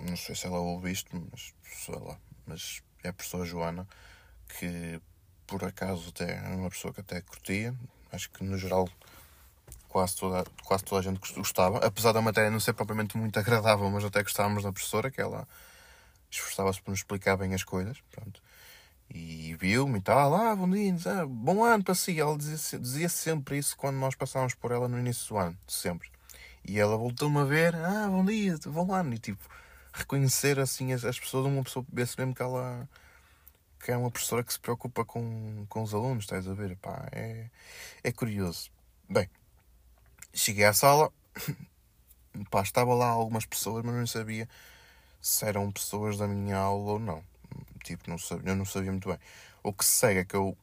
não 0.03 0.17
sei 0.17 0.35
se 0.35 0.47
ela 0.47 0.59
ouve 0.59 0.91
isto, 0.91 1.11
mas 1.31 1.55
sei 1.85 1.95
lá. 1.95 2.19
Mas 2.47 2.83
é 3.03 3.09
a 3.09 3.13
professora 3.13 3.45
Joana, 3.45 3.87
que 4.59 5.01
por 5.47 5.65
acaso 5.65 6.09
até 6.09 6.37
é 6.37 6.49
uma 6.57 6.71
pessoa 6.71 6.93
que 6.93 7.01
até 7.01 7.21
curtia. 7.21 7.75
Acho 8.13 8.31
que 8.31 8.45
no 8.45 8.59
geral 8.59 8.89
quase 9.89 10.17
toda, 10.17 10.45
quase 10.65 10.85
toda 10.85 11.01
a 11.01 11.05
gente 11.05 11.21
gostava. 11.35 11.79
Apesar 11.79 12.13
da 12.13 12.21
matéria 12.21 12.51
não 12.51 12.61
ser 12.61 12.73
propriamente 12.73 13.17
muito 13.17 13.39
agradável, 13.41 13.89
mas 13.91 14.05
até 14.05 14.23
gostávamos 14.23 14.63
da 14.63 14.73
professora, 14.73 15.11
que 15.11 15.21
ela 15.21 15.47
esforçava-se 16.31 16.83
por 16.83 16.91
nos 16.91 17.01
explicar 17.01 17.37
bem 17.37 17.55
as 17.55 17.63
coisas. 17.63 18.01
Pronto 18.11 18.44
e 19.15 19.55
viu-me 19.55 19.99
e 19.99 20.03
tal, 20.03 20.35
ah, 20.35 20.57
bom 20.57 20.69
dia, 20.69 20.93
ah, 21.07 21.25
bom 21.25 21.63
ano 21.65 21.85
para 21.85 21.95
si. 21.95 22.19
Ela 22.19 22.37
dizia, 22.37 22.79
dizia 22.81 23.09
sempre 23.09 23.57
isso 23.59 23.77
quando 23.77 23.97
nós 23.97 24.17
passávamos 24.17 24.55
por 24.55 24.73
ela 24.73 24.89
no 24.89 24.99
início 24.99 25.29
do 25.29 25.39
ano, 25.39 25.57
sempre. 25.69 26.11
E 26.65 26.81
ela 26.81 26.97
voltou-me 26.97 27.39
a 27.39 27.45
ver, 27.45 27.77
ah, 27.77 28.09
bom 28.09 28.25
dia, 28.25 28.59
bom 28.67 28.93
ano. 28.93 29.15
E 29.15 29.19
tipo, 29.19 29.49
reconhecer 29.93 30.59
assim 30.59 30.93
as, 30.93 31.05
as 31.05 31.19
pessoas, 31.21 31.47
uma 31.47 31.63
pessoa 31.63 31.87
vê-se 31.93 32.19
mesmo 32.19 32.35
que 32.35 32.43
ela 32.43 32.89
que 33.85 33.93
é 33.93 33.97
uma 33.97 34.11
professora 34.11 34.43
que 34.43 34.53
se 34.53 34.59
preocupa 34.59 35.05
com, 35.05 35.67
com 35.69 35.83
os 35.83 35.93
alunos, 35.95 36.25
estás 36.25 36.49
a 36.49 36.55
ver? 36.55 36.75
Pá, 36.79 37.07
é, 37.13 37.51
é 38.03 38.13
curioso. 38.13 38.71
Bem, 39.09 39.29
cheguei 40.33 40.65
à 40.65 40.73
sala, 40.73 41.13
pá, 42.51 42.63
estava 42.63 42.95
lá 42.95 43.09
algumas 43.09 43.47
pessoas, 43.47 43.85
mas 43.85 43.95
não 43.95 44.07
sabia 44.07 44.49
se 45.21 45.45
eram 45.47 45.71
pessoas 45.71 46.19
da 46.19 46.27
minha 46.27 46.57
aula 46.57 46.93
ou 46.93 46.99
não 46.99 47.34
tipo, 47.85 48.11
não 48.11 48.19
sabia, 48.19 48.53
eu 48.53 48.57
não 48.57 48.65
sabia 48.65 48.91
muito 48.91 49.09
bem. 49.09 49.19
O 49.63 49.73
que 49.73 49.85
sei 49.85 50.19
é 50.19 50.25
que 50.25 50.35
eu 50.35 50.57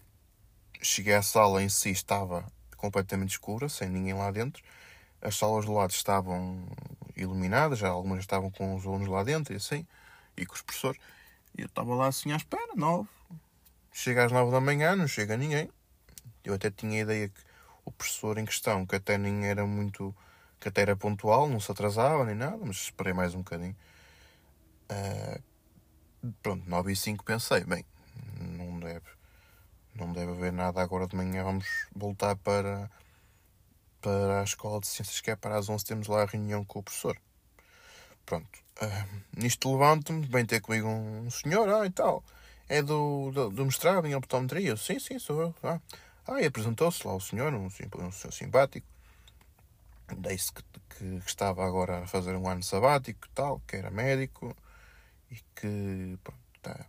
cheguei 0.81 1.13
à 1.13 1.21
sala 1.21 1.61
em 1.63 1.69
si, 1.69 1.91
estava 1.91 2.45
completamente 2.77 3.31
escura, 3.31 3.69
sem 3.69 3.89
ninguém 3.89 4.13
lá 4.13 4.31
dentro. 4.31 4.63
As 5.21 5.37
salas 5.37 5.65
do 5.65 5.73
lado 5.73 5.91
estavam 5.91 6.67
iluminadas, 7.15 7.79
já 7.79 7.89
algumas 7.89 8.19
estavam 8.19 8.49
com 8.49 8.75
os 8.75 8.85
alunos 8.85 9.07
lá 9.07 9.23
dentro 9.23 9.53
e 9.53 9.57
assim, 9.57 9.85
e 10.35 10.45
com 10.45 10.55
os 10.55 10.61
professores. 10.61 10.99
E 11.57 11.61
eu 11.61 11.67
estava 11.67 11.93
lá 11.93 12.07
assim 12.07 12.31
à 12.31 12.35
espera, 12.35 12.73
nove. 12.75 13.09
Chega 13.93 14.25
às 14.25 14.31
nove 14.31 14.51
da 14.51 14.59
manhã, 14.59 14.95
não 14.95 15.07
chega 15.07 15.37
ninguém. 15.37 15.69
Eu 16.43 16.55
até 16.55 16.71
tinha 16.71 16.99
a 16.99 17.01
ideia 17.03 17.29
que 17.29 17.41
o 17.85 17.91
professor 17.91 18.37
em 18.37 18.45
questão, 18.45 18.85
que 18.85 18.95
até 18.95 19.17
nem 19.17 19.45
era 19.45 19.65
muito. 19.65 20.15
que 20.59 20.67
até 20.69 20.81
era 20.81 20.95
pontual, 20.95 21.47
não 21.47 21.59
se 21.59 21.71
atrasava 21.71 22.25
nem 22.25 22.35
nada, 22.35 22.59
mas 22.63 22.77
esperei 22.77 23.13
mais 23.13 23.35
um 23.35 23.39
bocadinho. 23.39 23.75
Uh, 24.89 25.41
Pronto, 26.43 26.69
9 26.69 26.91
e 26.91 26.95
5 26.95 27.23
pensei, 27.23 27.63
bem, 27.63 27.83
não 28.39 28.79
deve, 28.79 29.07
não 29.95 30.13
deve 30.13 30.31
haver 30.33 30.53
nada 30.53 30.79
agora 30.79 31.07
de 31.07 31.15
manhã, 31.15 31.43
vamos 31.43 31.65
voltar 31.95 32.35
para, 32.35 32.91
para 33.99 34.41
a 34.41 34.43
Escola 34.43 34.79
de 34.79 34.85
Ciências, 34.85 35.19
que 35.19 35.31
é 35.31 35.35
para 35.35 35.57
as 35.57 35.67
11 35.67 35.83
temos 35.83 36.07
lá 36.07 36.21
a 36.21 36.25
reunião 36.25 36.63
com 36.63 36.77
o 36.77 36.83
professor. 36.83 37.17
Pronto, 38.23 38.47
uh, 38.83 39.21
nisto 39.35 39.71
levanto-me, 39.71 40.23
vem 40.27 40.45
ter 40.45 40.61
comigo 40.61 40.87
um 40.87 41.31
senhor, 41.31 41.67
ah, 41.69 41.87
e 41.87 41.89
tal, 41.89 42.23
é 42.69 42.83
do, 42.83 43.31
do, 43.31 43.49
do 43.49 43.65
mestrado 43.65 44.05
em 44.05 44.13
optometria? 44.13 44.77
Sim, 44.77 44.99
sim, 44.99 45.17
sou 45.17 45.41
eu. 45.41 45.55
Ah, 45.63 45.79
ah 46.27 46.39
e 46.39 46.45
apresentou-se 46.45 47.05
lá 47.05 47.15
o 47.15 47.19
senhor, 47.19 47.51
um, 47.51 47.65
um 47.65 48.11
senhor 48.11 48.31
simpático, 48.31 48.85
disse 50.19 50.53
que, 50.53 50.61
que, 50.61 51.19
que, 51.19 51.27
estava 51.27 51.65
agora 51.65 52.03
a 52.03 52.07
fazer 52.07 52.35
um 52.35 52.47
ano 52.47 52.61
sabático 52.61 53.27
tal, 53.33 53.59
que 53.67 53.75
era 53.75 53.89
médico, 53.89 54.55
e 55.31 55.35
que 55.55 56.19
pronto, 56.23 56.39
tá, 56.61 56.85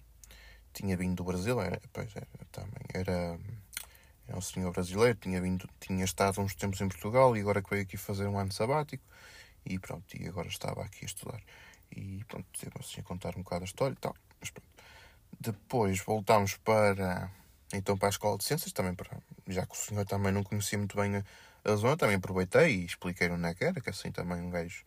tinha 0.73 0.97
vindo 0.97 1.17
do 1.17 1.25
Brasil, 1.25 1.61
era, 1.61 1.81
pois 1.93 2.15
era, 2.15 2.27
também 2.51 2.85
era, 2.93 3.39
era 4.27 4.37
um 4.37 4.41
senhor 4.41 4.73
brasileiro, 4.73 5.17
tinha, 5.19 5.41
vindo, 5.41 5.69
tinha 5.81 6.05
estado 6.05 6.41
uns 6.41 6.55
tempos 6.55 6.81
em 6.81 6.89
Portugal 6.89 7.37
e 7.37 7.41
agora 7.41 7.63
que 7.63 7.71
veio 7.71 7.83
aqui 7.83 7.97
fazer 7.97 8.27
um 8.27 8.39
ano 8.39 8.53
sabático 8.53 9.05
e 9.65 9.79
pronto, 9.79 10.17
e 10.17 10.27
agora 10.27 10.49
estava 10.49 10.83
aqui 10.83 11.05
a 11.05 11.07
estudar. 11.07 11.41
E 11.95 12.25
pronto, 12.25 12.47
teve 12.59 12.73
assim 12.81 13.01
a 13.01 13.05
contar 13.05 13.37
um 13.37 13.43
bocado 13.43 13.63
a 13.63 13.67
história 13.67 13.95
e 13.95 13.97
tal. 13.97 14.17
Mas 14.41 14.51
pronto. 14.51 14.69
Depois 15.39 16.01
voltámos 16.01 16.57
para 16.57 17.31
então 17.73 17.97
para 17.97 18.09
a 18.09 18.11
Escola 18.11 18.37
de 18.37 18.45
Ciências, 18.45 18.73
também 18.73 18.95
para, 18.95 19.17
já 19.49 19.65
que 19.65 19.73
o 19.73 19.79
senhor 19.79 20.05
também 20.05 20.33
não 20.33 20.43
conhecia 20.43 20.79
muito 20.79 20.97
bem 20.97 21.17
a, 21.17 21.25
a 21.65 21.77
zona, 21.77 21.97
também 21.97 22.17
aproveitei 22.17 22.77
e 22.77 22.85
expliquei 22.85 23.31
onde 23.31 23.47
é 23.47 23.55
que 23.55 23.65
era, 23.65 23.81
que 23.81 23.89
assim 23.89 24.11
também 24.11 24.41
um 24.43 24.51
gajo 24.51 24.85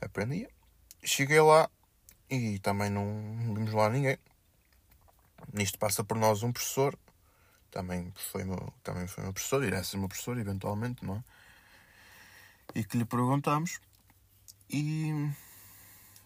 aprendia. 0.00 0.48
Cheguei 1.02 1.40
lá 1.40 1.68
e 2.30 2.58
também 2.58 2.90
não 2.90 3.04
vimos 3.54 3.72
lá 3.72 3.88
ninguém. 3.88 4.18
Nisto 5.52 5.78
passa 5.78 6.04
por 6.04 6.16
nós 6.16 6.42
um 6.42 6.52
professor, 6.52 6.98
também 7.70 8.12
foi 8.16 8.44
meu, 8.44 8.72
também 8.82 9.06
foi 9.06 9.24
meu 9.24 9.32
professor, 9.32 9.64
irá 9.64 9.82
ser 9.82 9.96
meu 9.96 10.08
professor 10.08 10.38
eventualmente, 10.38 11.04
não 11.04 11.16
é? 11.16 11.24
E 12.74 12.84
que 12.84 12.98
lhe 12.98 13.04
perguntamos 13.04 13.80
e, 14.68 15.10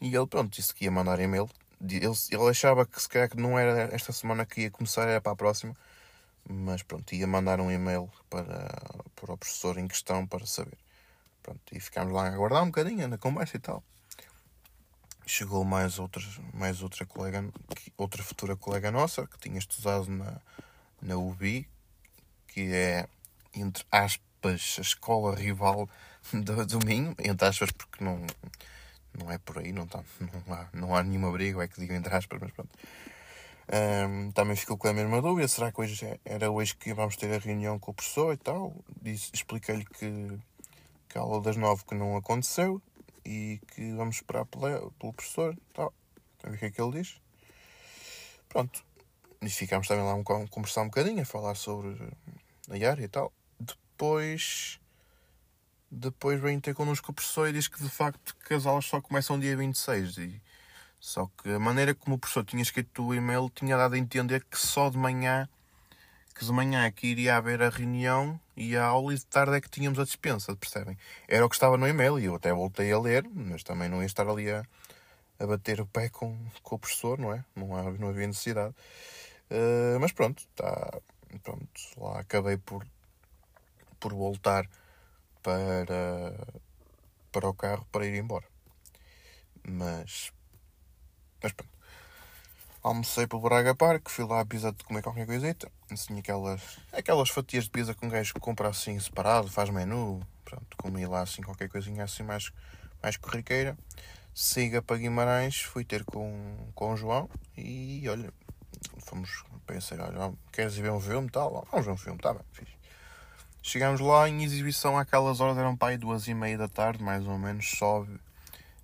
e 0.00 0.14
ele, 0.14 0.26
pronto, 0.26 0.50
disse 0.54 0.74
que 0.74 0.84
ia 0.84 0.90
mandar 0.90 1.20
e-mail. 1.20 1.48
Ele, 1.80 2.14
ele 2.30 2.48
achava 2.50 2.86
que 2.86 3.00
se 3.00 3.08
calhar 3.08 3.28
que 3.28 3.36
não 3.36 3.58
era 3.58 3.94
esta 3.94 4.12
semana 4.12 4.46
que 4.46 4.62
ia 4.62 4.70
começar, 4.70 5.08
era 5.08 5.20
para 5.20 5.32
a 5.32 5.36
próxima, 5.36 5.76
mas 6.48 6.82
pronto, 6.82 7.12
ia 7.14 7.26
mandar 7.26 7.60
um 7.60 7.70
e-mail 7.70 8.10
para, 8.28 8.68
para 9.16 9.32
o 9.34 9.36
professor 9.36 9.78
em 9.78 9.86
questão 9.86 10.26
para 10.26 10.46
saber. 10.46 10.78
Pronto, 11.42 11.60
e 11.72 11.80
ficámos 11.80 12.12
lá 12.12 12.28
a 12.28 12.34
aguardar 12.34 12.62
um 12.62 12.66
bocadinho 12.66 13.08
na 13.08 13.18
conversa 13.18 13.56
e 13.56 13.60
tal 13.60 13.82
chegou 15.26 15.64
mais 15.64 15.98
outra, 15.98 16.22
mais 16.52 16.82
outra 16.82 17.06
colega, 17.06 17.44
outra 17.96 18.22
futura 18.22 18.56
colega 18.56 18.90
nossa, 18.90 19.26
que 19.26 19.38
tinha 19.38 19.58
estudado 19.58 20.08
na, 20.10 20.40
na 21.00 21.16
UBI, 21.16 21.66
que 22.48 22.72
é, 22.72 23.08
entre 23.54 23.84
aspas, 23.90 24.76
a 24.78 24.82
escola 24.82 25.34
rival 25.34 25.88
do, 26.32 26.66
do 26.66 26.86
Minho, 26.86 27.14
entre 27.18 27.48
aspas, 27.48 27.70
porque 27.70 28.02
não, 28.02 28.24
não 29.18 29.30
é 29.30 29.38
por 29.38 29.58
aí, 29.58 29.72
não, 29.72 29.86
tá, 29.86 30.02
não, 30.20 30.54
há, 30.54 30.68
não 30.72 30.96
há 30.96 31.02
nenhuma 31.02 31.30
briga, 31.30 31.62
é 31.62 31.68
que 31.68 31.80
digo 31.80 31.92
entre 31.92 32.14
aspas, 32.14 32.40
mas 32.40 32.50
pronto. 32.50 32.70
Um, 33.72 34.30
também 34.32 34.56
ficou 34.56 34.76
com 34.76 34.88
a 34.88 34.92
mesma 34.92 35.22
dúvida, 35.22 35.46
será 35.48 35.70
que 35.70 35.80
hoje 35.80 36.20
era 36.24 36.50
hoje 36.50 36.74
que 36.76 36.92
vamos 36.92 37.16
ter 37.16 37.32
a 37.32 37.38
reunião 37.38 37.78
com 37.78 37.92
o 37.92 37.94
professor 37.94 38.34
e 38.34 38.36
tal? 38.36 38.74
Expliquei-lhe 39.04 39.84
que, 39.84 40.38
que 41.08 41.16
a 41.16 41.20
aula 41.20 41.40
das 41.40 41.56
nove 41.56 41.84
que 41.84 41.94
não 41.94 42.16
aconteceu 42.16 42.82
e 43.24 43.60
que 43.68 43.92
vamos 43.94 44.16
esperar 44.16 44.44
pelo, 44.46 44.92
professor. 45.12 45.56
Tá. 45.72 45.88
A 46.42 46.48
ver 46.48 46.56
o 46.56 46.58
que 46.58 46.64
é 46.66 46.70
que 46.70 46.80
ele 46.80 47.00
diz. 47.00 47.20
Pronto. 48.48 48.84
E 49.40 49.48
ficámos 49.48 49.88
também 49.88 50.04
lá 50.04 50.14
a 50.14 50.48
conversar 50.48 50.82
um 50.82 50.86
bocadinho, 50.86 51.22
a 51.22 51.24
falar 51.24 51.54
sobre 51.54 51.96
a 52.68 52.90
área 52.90 53.04
e 53.04 53.08
tal. 53.08 53.32
Depois. 53.58 54.78
Depois 55.90 56.40
vem 56.40 56.58
ter 56.58 56.74
connosco 56.74 57.10
o 57.10 57.14
professor 57.14 57.48
e 57.48 57.52
diz 57.52 57.68
que 57.68 57.82
de 57.82 57.90
facto 57.90 58.34
que 58.46 58.54
as 58.54 58.64
aulas 58.64 58.86
só 58.86 59.00
começam 59.00 59.38
dia 59.38 59.56
26. 59.56 60.16
E, 60.18 60.42
só 60.98 61.28
que 61.42 61.50
a 61.50 61.58
maneira 61.58 61.94
como 61.94 62.16
o 62.16 62.18
professor 62.18 62.44
tinha 62.44 62.62
escrito 62.62 63.04
o 63.04 63.14
e-mail 63.14 63.50
tinha 63.54 63.76
dado 63.76 63.94
a 63.94 63.98
entender 63.98 64.42
que 64.44 64.58
só 64.58 64.88
de 64.88 64.96
manhã 64.96 65.48
que 66.42 66.46
de 66.46 66.52
manhã 66.52 66.84
é 66.84 66.90
que 66.90 67.06
iria 67.06 67.36
haver 67.36 67.62
a 67.62 67.68
reunião 67.68 68.38
e 68.56 68.76
a 68.76 68.84
aula 68.84 69.14
e 69.14 69.16
de 69.16 69.24
tarde 69.26 69.54
é 69.54 69.60
que 69.60 69.70
tínhamos 69.70 70.00
a 70.00 70.04
dispensa, 70.04 70.56
percebem? 70.56 70.98
Era 71.28 71.46
o 71.46 71.48
que 71.48 71.54
estava 71.54 71.76
no 71.76 71.86
e-mail 71.86 72.18
e 72.18 72.24
eu 72.24 72.34
até 72.34 72.52
voltei 72.52 72.90
a 72.92 72.98
ler, 72.98 73.24
mas 73.32 73.62
também 73.62 73.88
não 73.88 74.00
ia 74.00 74.06
estar 74.06 74.28
ali 74.28 74.50
a, 74.50 74.64
a 75.38 75.46
bater 75.46 75.80
o 75.80 75.86
pé 75.86 76.08
com, 76.08 76.36
com 76.64 76.74
o 76.74 76.78
professor, 76.80 77.16
não 77.16 77.32
é? 77.32 77.44
Não, 77.54 77.76
há, 77.76 77.92
não 77.92 78.08
havia 78.08 78.26
necessidade. 78.26 78.74
Uh, 79.52 80.00
mas 80.00 80.10
pronto, 80.10 80.44
tá, 80.56 81.00
pronto, 81.44 81.70
lá 81.96 82.18
acabei 82.18 82.56
por, 82.56 82.84
por 84.00 84.12
voltar 84.12 84.68
para, 85.44 86.34
para 87.30 87.48
o 87.48 87.54
carro 87.54 87.86
para 87.92 88.04
ir 88.04 88.18
embora. 88.18 88.46
Mas, 89.64 90.32
mas 91.40 91.52
pronto. 91.52 91.71
Almocei 92.82 93.28
pelo 93.28 93.42
Braga 93.42 93.76
Park, 93.76 94.08
fui 94.08 94.24
lá 94.24 94.40
a 94.40 94.44
pizza 94.44 94.72
de 94.72 94.82
comer 94.82 95.02
qualquer 95.02 95.24
coisita. 95.24 95.70
Assim, 95.88 96.18
aquelas, 96.18 96.60
aquelas 96.92 97.30
fatias 97.30 97.64
de 97.64 97.70
pizza 97.70 97.94
que 97.94 98.04
um 98.04 98.08
gajo 98.08 98.34
compra 98.40 98.68
assim 98.68 98.98
separado, 98.98 99.48
faz 99.48 99.70
menu. 99.70 100.20
Pronto, 100.44 100.76
comi 100.76 101.06
lá 101.06 101.20
assim 101.20 101.42
qualquer 101.42 101.68
coisinha 101.68 102.02
assim 102.02 102.24
mais, 102.24 102.52
mais 103.00 103.16
corriqueira. 103.16 103.78
Siga 104.34 104.82
para 104.82 104.96
Guimarães, 104.96 105.60
fui 105.60 105.84
ter 105.84 106.04
com, 106.04 106.56
com 106.74 106.92
o 106.92 106.96
João 106.96 107.30
e 107.56 108.08
olha, 108.08 108.32
fomos, 109.06 109.44
pensei, 109.64 109.98
olha, 109.98 110.32
queres 110.50 110.76
ir 110.76 110.82
ver 110.82 110.90
um 110.90 111.00
filme 111.00 111.30
tal? 111.30 111.64
Vamos 111.70 111.86
ver 111.86 111.92
um 111.92 111.96
filme, 111.96 112.18
tá 112.18 112.34
bem, 112.34 112.42
fiz. 112.52 112.68
Chegámos 113.62 114.00
lá 114.00 114.28
em 114.28 114.42
exibição 114.42 114.98
àquelas 114.98 115.38
horas, 115.38 115.56
eram 115.56 115.76
para 115.76 115.88
aí 115.88 115.96
duas 115.96 116.26
e 116.26 116.34
meia 116.34 116.58
da 116.58 116.66
tarde, 116.66 117.00
mais 117.00 117.24
ou 117.28 117.38
menos, 117.38 117.70
só 117.78 118.04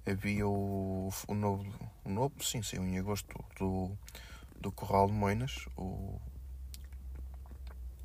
havia 0.07 0.47
o, 0.47 1.11
o 1.27 1.35
novo, 1.35 1.67
o 2.09 2.11
novo, 2.11 2.43
sim, 2.43 2.63
sim, 2.63 2.79
em 2.79 2.99
agosto, 2.99 3.29
do, 3.59 3.97
do 4.59 4.73
Corral 4.73 5.07
de 5.07 5.13
Moinas, 5.13 5.67
o, 5.77 6.19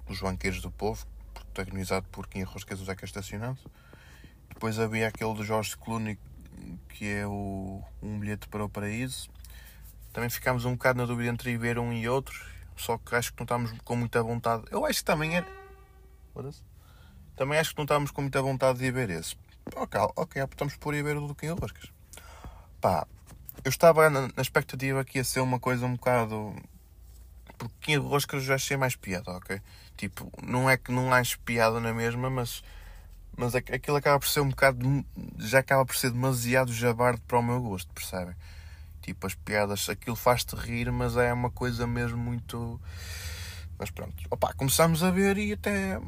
Os 0.07 0.19
Banqueiros 0.19 0.62
do 0.62 0.69
Povo, 0.69 1.07
protagonizado 1.33 2.05
por 2.10 2.27
Kim 2.27 2.43
Rosquez 2.43 2.79
o 2.81 2.86
Zeca 2.86 3.05
Estacionado. 3.05 3.57
Depois 4.50 4.77
havia 4.77 5.07
aquele 5.07 5.33
do 5.33 5.43
Jorge 5.43 5.77
Clooney, 5.77 6.19
que 6.89 7.07
é 7.07 7.25
o 7.25 7.81
Um 8.01 8.19
Bilhete 8.19 8.48
para 8.50 8.63
o 8.63 8.69
Paraíso. 8.69 9.29
Também 10.12 10.29
ficámos 10.29 10.65
um 10.65 10.74
bocado 10.74 11.00
na 11.00 11.05
dúvida 11.05 11.31
entre 11.31 11.57
ver 11.57 11.79
um 11.79 11.91
e 11.91 12.07
outro, 12.07 12.45
só 12.75 12.98
que 12.98 13.15
acho 13.15 13.31
que 13.31 13.39
não 13.39 13.45
estávamos 13.45 13.72
com 13.83 13.95
muita 13.95 14.22
vontade. 14.22 14.65
Eu 14.69 14.86
acho 14.86 15.00
que 15.00 15.05
também 15.05 15.38
era. 15.38 15.48
Também 17.36 17.57
acho 17.57 17.72
que 17.72 17.77
não 17.77 17.86
estávamos 17.86 18.12
com 18.12 18.22
muita 18.22 18.41
vontade 18.41 18.79
de 18.79 18.86
ir 18.86 18.91
ver 18.91 19.10
esse. 19.10 19.36
Ok, 19.75 20.00
ok, 20.15 20.41
optamos 20.41 20.75
por 20.75 20.93
ir 20.93 21.03
ver 21.03 21.17
o 21.17 21.25
do 21.25 21.33
Kim 21.33 21.48
Roscas. 21.50 21.91
Pá, 22.79 23.07
eu 23.63 23.69
estava 23.69 24.10
na, 24.10 24.22
na 24.22 24.41
expectativa 24.41 25.03
que 25.03 25.17
ia 25.17 25.24
ser 25.24 25.41
uma 25.41 25.60
coisa 25.60 25.86
um 25.86 25.93
bocado. 25.93 26.55
Porque 27.57 27.75
Kim 27.81 27.98
Roscas 27.98 28.43
já 28.43 28.55
achei 28.55 28.75
mais 28.75 28.95
piada, 28.95 29.31
ok? 29.31 29.62
Tipo, 29.95 30.31
não 30.41 30.69
é 30.69 30.75
que 30.75 30.91
não 30.91 31.13
acho 31.13 31.39
piada 31.39 31.79
na 31.79 31.93
mesma, 31.93 32.29
mas. 32.29 32.63
Mas 33.36 33.55
aquilo 33.55 33.98
acaba 33.98 34.19
por 34.19 34.27
ser 34.27 34.41
um 34.41 34.50
bocado. 34.50 35.05
Já 35.39 35.60
acaba 35.60 35.86
por 35.86 35.95
ser 35.95 36.12
demasiado 36.12 36.72
jabarde 36.74 37.22
para 37.27 37.39
o 37.39 37.43
meu 37.43 37.62
gosto, 37.62 37.91
percebem? 37.93 38.36
Tipo, 39.01 39.27
as 39.27 39.36
piadas, 39.36 39.89
aquilo 39.89 40.15
faz-te 40.15 40.55
rir, 40.55 40.91
mas 40.91 41.17
é 41.17 41.33
uma 41.33 41.50
coisa 41.50 41.88
mesmo 41.88 42.17
muito. 42.17 42.79
Mas 43.77 43.89
pronto, 43.89 44.13
opá, 44.29 44.53
começámos 44.53 45.03
a 45.03 45.12
ver 45.12 45.38
e 45.38 45.53
até. 45.53 46.00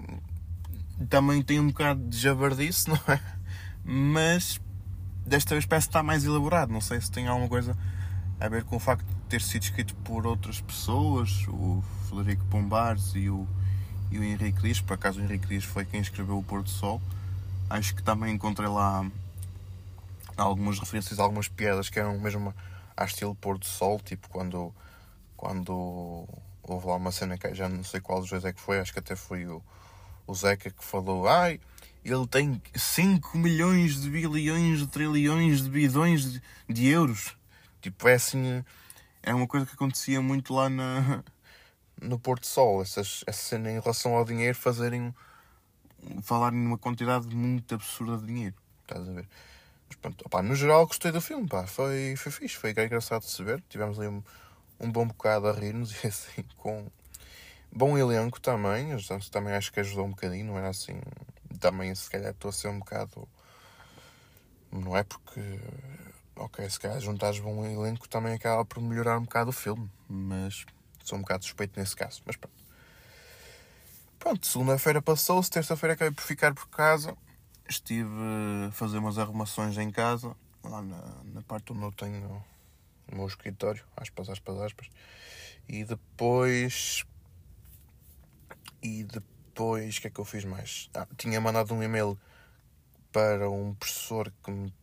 Também 1.10 1.42
tem 1.42 1.60
um 1.60 1.68
bocado 1.68 2.08
de 2.08 2.18
jabardice, 2.18 2.88
não 2.90 3.00
é? 3.08 3.20
Mas 3.84 4.60
desta 5.26 5.56
vez 5.56 5.66
parece 5.66 5.88
que 5.88 5.92
está 5.92 6.04
mais 6.04 6.24
elaborado. 6.24 6.72
Não 6.72 6.82
sei 6.82 7.02
se 7.02 7.12
tem 7.12 7.28
alguma 7.28 7.50
coisa 7.50 7.78
a 8.40 8.48
ver 8.48 8.64
com 8.64 8.76
o 8.76 8.80
facto 8.80 9.06
de 9.06 9.16
ter 9.30 9.42
sido 9.42 9.64
escrito 9.64 9.96
por 9.98 10.28
outras 10.28 10.62
pessoas, 10.62 11.46
o 11.48 11.84
Frederico 12.10 12.46
Pombares 12.46 13.14
e 13.16 13.30
o, 13.30 13.48
e 14.12 14.20
o 14.20 14.24
Henrique 14.24 14.62
Dias. 14.62 14.82
Por 14.82 14.94
acaso, 14.94 15.20
o 15.20 15.24
Henrique 15.24 15.48
Dias 15.48 15.64
foi 15.64 15.86
quem 15.86 16.02
escreveu 16.02 16.38
O 16.38 16.44
Pôr 16.44 16.64
do 16.64 16.70
Sol. 16.70 17.02
Acho 17.70 17.96
que 17.96 18.04
também 18.04 18.34
encontrei 18.34 18.70
lá 18.70 19.06
algumas 20.38 20.80
referências, 20.80 21.20
algumas 21.20 21.48
piadas 21.48 21.90
que 21.90 22.00
eram 22.00 22.20
mesmo 22.20 22.54
a 22.96 23.06
estilo 23.06 23.36
pôr 23.36 23.58
do 23.58 23.66
sol, 23.66 24.00
tipo 24.00 24.30
quando, 24.30 24.74
quando 25.36 26.28
houve 26.64 26.88
lá 26.88 26.96
uma 26.96 27.12
cena 27.12 27.38
que 27.38 27.54
já 27.54 27.68
não 27.68 27.84
sei 27.84 28.00
qual 28.00 28.22
dos 28.22 28.30
dois 28.30 28.46
é 28.46 28.54
que 28.54 28.60
foi, 28.60 28.80
acho 28.80 28.94
que 28.94 29.00
até 29.00 29.16
foi 29.16 29.46
o, 29.46 29.62
o 30.28 30.34
Zeca 30.34 30.70
que 30.70 30.84
falou, 30.84 31.28
ai, 31.28 31.60
ele 32.06 32.28
tem 32.28 32.62
5 32.76 33.36
milhões 33.36 34.00
de 34.00 34.10
bilhões, 34.10 34.80
de 34.80 34.88
trilhões 34.88 35.64
de 35.64 35.70
bidões 35.70 36.34
de, 36.34 36.42
de, 36.70 36.88
euros. 36.88 37.36
Tipo, 37.82 38.08
é 38.08 38.14
assim, 38.14 38.64
é 39.24 39.34
uma 39.34 39.48
coisa 39.48 39.66
que 39.66 39.74
acontecia 39.74 40.22
muito 40.22 40.54
lá 40.54 40.70
na, 40.70 41.24
no 42.00 42.20
Porto 42.20 42.46
Sol, 42.46 42.84
essas, 42.84 43.24
essa 43.26 43.42
cena 43.42 43.72
em 43.72 43.80
relação 43.80 44.16
ao 44.16 44.24
dinheiro, 44.24 44.56
fazerem, 44.56 45.14
falarem 46.22 46.60
numa 46.60 46.78
quantidade 46.78 47.28
muito 47.36 47.74
absurda 47.74 48.18
de 48.18 48.28
dinheiro, 48.28 48.56
estás 48.84 49.08
a 49.08 49.12
ver? 49.12 49.28
Mas 49.88 49.98
pronto, 49.98 50.24
opa, 50.26 50.44
no 50.44 50.56
geral 50.56 50.86
gostei 50.86 51.12
do 51.12 51.22
filme, 51.22 51.48
pá, 51.48 51.66
foi, 51.66 52.16
foi 52.18 52.32
fixe, 52.32 52.56
foi 52.56 52.70
engraçado 52.70 53.22
de 53.22 53.32
se 53.32 53.44
ver. 53.44 53.64
Tivemos 53.68 54.00
ali 54.00 54.10
um, 54.10 54.24
um 54.80 54.92
bom 54.92 55.08
bocado 55.08 55.48
a 55.48 55.54
rir-nos 55.54 55.92
e 56.04 56.08
assim, 56.08 56.44
com 56.58 56.86
bom 57.72 57.98
elenco 57.98 58.40
também. 58.40 58.90
Também 59.32 59.54
acho 59.54 59.72
que 59.72 59.80
ajudou 59.80 60.06
um 60.06 60.12
bocadinho, 60.12 60.46
não 60.46 60.58
era 60.58 60.70
assim. 60.70 61.00
Também 61.58 61.94
se 61.96 62.10
calhar 62.10 62.32
estou 62.32 62.50
a 62.50 62.54
ser 62.54 62.68
um 62.68 62.80
bocado. 62.80 63.28
Não 64.72 64.96
é 64.96 65.04
porque. 65.04 65.60
Ok, 66.36 66.70
se 66.70 66.80
calhar 66.80 67.00
juntares 67.00 67.40
bom 67.40 67.66
elenco 67.66 68.10
também 68.10 68.34
acaba 68.34 68.66
por 68.66 68.82
melhorar 68.82 69.18
um 69.18 69.24
bocado 69.24 69.52
o 69.52 69.54
filme, 69.54 69.90
mas 70.10 70.66
sou 71.04 71.18
um 71.18 71.22
bocado 71.22 71.44
suspeito 71.46 71.80
nesse 71.80 71.96
caso. 71.96 72.22
Mas 72.26 72.36
pronto. 72.36 72.56
Pronto, 74.20 74.46
segunda-feira 74.46 75.02
passou-se, 75.02 75.50
terça-feira 75.50 75.94
acabei 75.94 76.12
por 76.12 76.24
ficar 76.24 76.54
por 76.54 76.68
casa 76.68 77.16
estive 77.68 78.10
a 78.68 78.72
fazer 78.72 78.98
umas 78.98 79.18
arrumações 79.18 79.78
em 79.78 79.92
casa, 79.92 80.36
lá 80.64 80.82
na, 80.82 81.24
na 81.34 81.42
parte 81.42 81.74
onde 81.74 81.84
eu 81.84 81.92
tenho 81.92 82.44
o 83.12 83.16
meu 83.16 83.28
escritório, 83.28 83.84
aspas, 83.96 84.30
aspas, 84.30 84.62
aspas. 84.62 84.90
E 85.68 85.84
depois. 85.84 87.04
E 88.82 89.04
depois, 89.04 89.35
o 89.64 89.78
que 89.78 90.08
é 90.08 90.10
que 90.10 90.20
eu 90.20 90.26
fiz 90.26 90.46
mais? 90.46 90.90
Ah, 90.94 91.08
tinha 91.18 91.40
mandado 91.40 91.74
um 91.74 91.82
e-mail 91.82 92.18
para 93.12 93.50
um 93.50 93.74
professor 93.76 94.32
que, 94.44 94.52
me, 94.52 94.74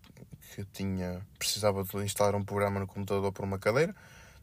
que 0.54 0.64
tinha, 0.66 1.26
precisava 1.38 1.84
de 1.84 1.96
instalar 1.98 2.34
um 2.34 2.44
programa 2.44 2.80
no 2.80 2.86
computador 2.86 3.32
por 3.32 3.44
uma 3.44 3.58
cadeira 3.58 3.94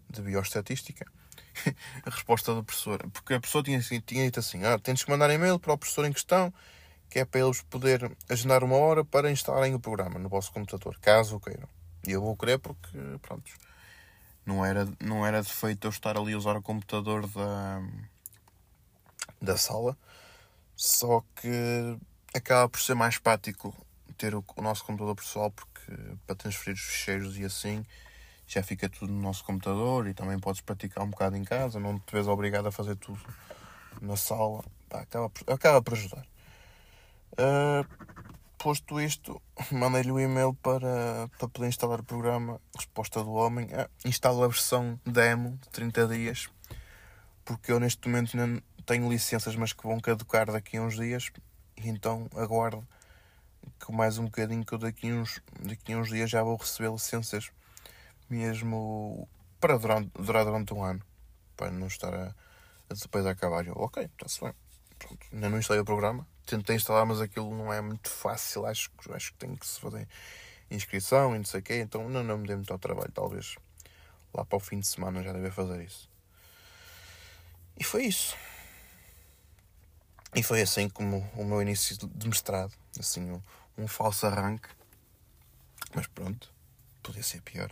de 0.10 0.22
bioestatística. 0.22 1.06
a 2.06 2.10
resposta 2.10 2.54
do 2.54 2.63
professor, 2.63 3.10
porque 3.12 3.34
a 3.34 3.39
pessoa 3.39 3.63
tinha, 3.63 3.80
tinha 3.82 4.26
dito 4.26 4.39
assim: 4.39 4.63
ah, 4.63 4.78
tens 4.78 5.04
que 5.04 5.10
mandar 5.10 5.30
e-mail 5.32 5.60
para 5.60 5.74
o 5.74 5.78
professor 5.78 6.06
em 6.06 6.13
questão 6.13 6.54
que 7.10 7.20
é 7.20 7.26
para 7.26 7.42
eles 7.42 7.62
poder 7.63 8.15
agendar 8.30 8.63
uma 8.63 8.78
hora 8.78 9.04
para 9.04 9.32
instalarem 9.32 9.74
o 9.74 9.80
programa 9.80 10.20
no 10.20 10.30
vosso 10.30 10.52
computador, 10.52 10.98
caso 11.02 11.38
o 11.38 11.39
queiram. 11.39 11.68
E 12.08 12.12
eu 12.12 12.22
vou 12.22 12.38
querer 12.38 12.60
porque, 12.60 12.98
pronto, 13.22 13.52
não 14.46 14.63
era, 14.63 14.88
não 15.00 15.26
era 15.26 15.42
defeito 15.42 15.88
eu 15.88 15.89
estar 15.89 16.18
ali 16.18 16.34
a 16.34 16.38
usar 16.38 16.56
o 16.56 16.62
computador 16.62 17.28
da, 17.28 17.82
da 19.42 19.58
sala, 19.58 19.98
só 20.82 21.22
que 21.36 21.98
acaba 22.34 22.70
por 22.70 22.80
ser 22.80 22.96
mais 22.96 23.18
prático 23.18 23.76
ter 24.18 24.34
o, 24.34 24.42
o 24.56 24.62
nosso 24.62 24.86
computador 24.86 25.13
pessoal 25.13 25.52
porque 25.52 25.92
para 26.26 26.38
transferir 26.38 26.76
os 26.76 26.82
ficheiros 26.82 27.38
e 27.38 27.44
assim 27.44 27.86
já 28.48 28.63
fica 28.63 28.88
tudo 28.88 29.12
no 29.12 29.22
nosso 29.22 29.44
computador 29.44 30.08
e 30.08 30.13
também 30.13 30.39
podes 30.39 30.62
praticar 30.62 31.04
um 31.04 31.10
bocado 31.10 31.36
em 31.36 31.44
casa, 31.44 31.82
não 31.82 32.00
te 32.00 32.13
vês 32.13 32.30
obrigado 32.30 32.68
a 32.68 32.72
fazer 32.72 32.96
tudo 32.96 33.20
na 34.02 34.15
sala, 34.15 34.63
Pá, 34.88 35.02
acaba, 35.02 35.30
por, 35.30 35.54
acaba 35.54 35.82
por 35.82 35.94
ajudar. 35.96 36.26
Uh, 37.34 37.86
posto 38.58 39.02
isto, 39.02 39.42
mandei-lhe 39.72 40.12
o 40.12 40.15
um 40.15 40.20
e-mail 40.20 40.54
para, 40.54 41.30
para 41.38 41.50
poder 41.50 41.68
instalar 41.68 42.00
o 42.00 42.04
programa. 42.04 42.62
Resposta 42.74 43.22
do 43.22 43.34
homem: 43.34 43.70
ah, 43.74 43.89
instalo 44.06 44.46
a 44.46 44.48
versão 44.48 44.98
demo 45.06 45.58
de 45.62 45.70
30 45.72 46.08
dias, 46.08 46.50
porque 47.44 47.72
eu 47.72 47.82
neste 47.82 48.08
momento 48.08 48.39
ainda 48.39 48.63
tenho 48.89 49.10
licenças, 49.10 49.56
mas 49.56 49.73
que 49.73 49.84
vão 49.84 49.99
caducar 49.99 50.52
daqui 50.52 50.78
a 50.78 50.82
uns 50.82 50.95
dias. 50.95 51.32
Então 51.78 52.28
aguardo 52.36 52.88
que 53.80 53.91
mais 53.91 54.17
um 54.17 54.25
bocadinho 54.25 54.65
que 54.65 54.73
eu 54.73 54.78
daqui 54.78 55.10
a 55.10 55.15
uns, 55.15 55.41
daqui 55.60 55.93
a 55.93 55.97
uns 55.97 56.10
dias 56.10 56.30
já 56.30 56.43
vou 56.43 56.58
receber 56.58 56.91
licenças 56.91 57.52
mesmo 58.30 59.28
para 59.60 59.78
durar, 59.78 60.04
durar 60.04 60.45
durante 60.45 60.73
um 60.73 60.84
ano 60.84 61.02
para 61.56 61.71
não 61.71 61.88
estar 61.88 62.13
a, 62.13 62.36
a 62.89 62.93
depois 62.93 63.25
a 63.25 63.32
acabar. 63.32 63.65
Eu, 63.65 63.73
ok, 63.75 64.04
está-se 64.04 64.41
bem. 64.41 64.54
Pronto, 64.97 65.25
ainda 65.32 65.49
não 65.49 65.58
instalei 65.60 65.82
o 65.82 65.86
programa 65.86 66.28
tentei 66.49 66.75
instalar, 66.75 67.06
mas 67.06 67.21
aquilo 67.21 67.56
não 67.56 67.71
é 67.71 67.80
muito 67.80 68.10
fácil. 68.10 68.65
Acho, 68.65 68.89
acho 69.12 69.32
que 69.34 69.38
tem 69.38 69.56
que 69.56 69.67
se 69.67 69.80
fazer 69.80 70.08
inscrição 70.71 71.36
e 71.36 71.38
não 71.38 71.45
sei 71.45 71.60
o 71.60 71.63
quê. 71.63 71.75
Então 71.75 72.10
não, 72.10 72.23
não 72.23 72.39
me 72.39 72.47
dei 72.47 72.56
muito 72.56 72.73
ao 72.73 72.80
trabalho. 72.80 73.12
Talvez 73.12 73.56
lá 74.34 74.43
para 74.43 74.58
o 74.58 74.60
fim 74.60 74.80
de 74.80 74.88
semana 74.88 75.21
já 75.21 75.32
deve 75.32 75.52
fazer 75.52 75.84
isso. 75.84 76.10
E 77.78 77.84
foi 77.84 78.06
isso. 78.06 78.36
E 80.36 80.44
foi 80.44 80.62
assim 80.62 80.88
como 80.89 81.20
o 81.36 81.44
meu 81.44 81.62
início 81.62 81.98
de 81.98 82.28
mestrado. 82.28 82.74
Assim, 83.00 83.32
um, 83.32 83.42
um 83.78 83.88
falso 83.88 84.26
arranque. 84.28 84.70
Mas 85.96 86.08
pronto, 86.08 86.54
podia 87.02 87.24
ser 87.24 87.42
pior. 87.42 87.72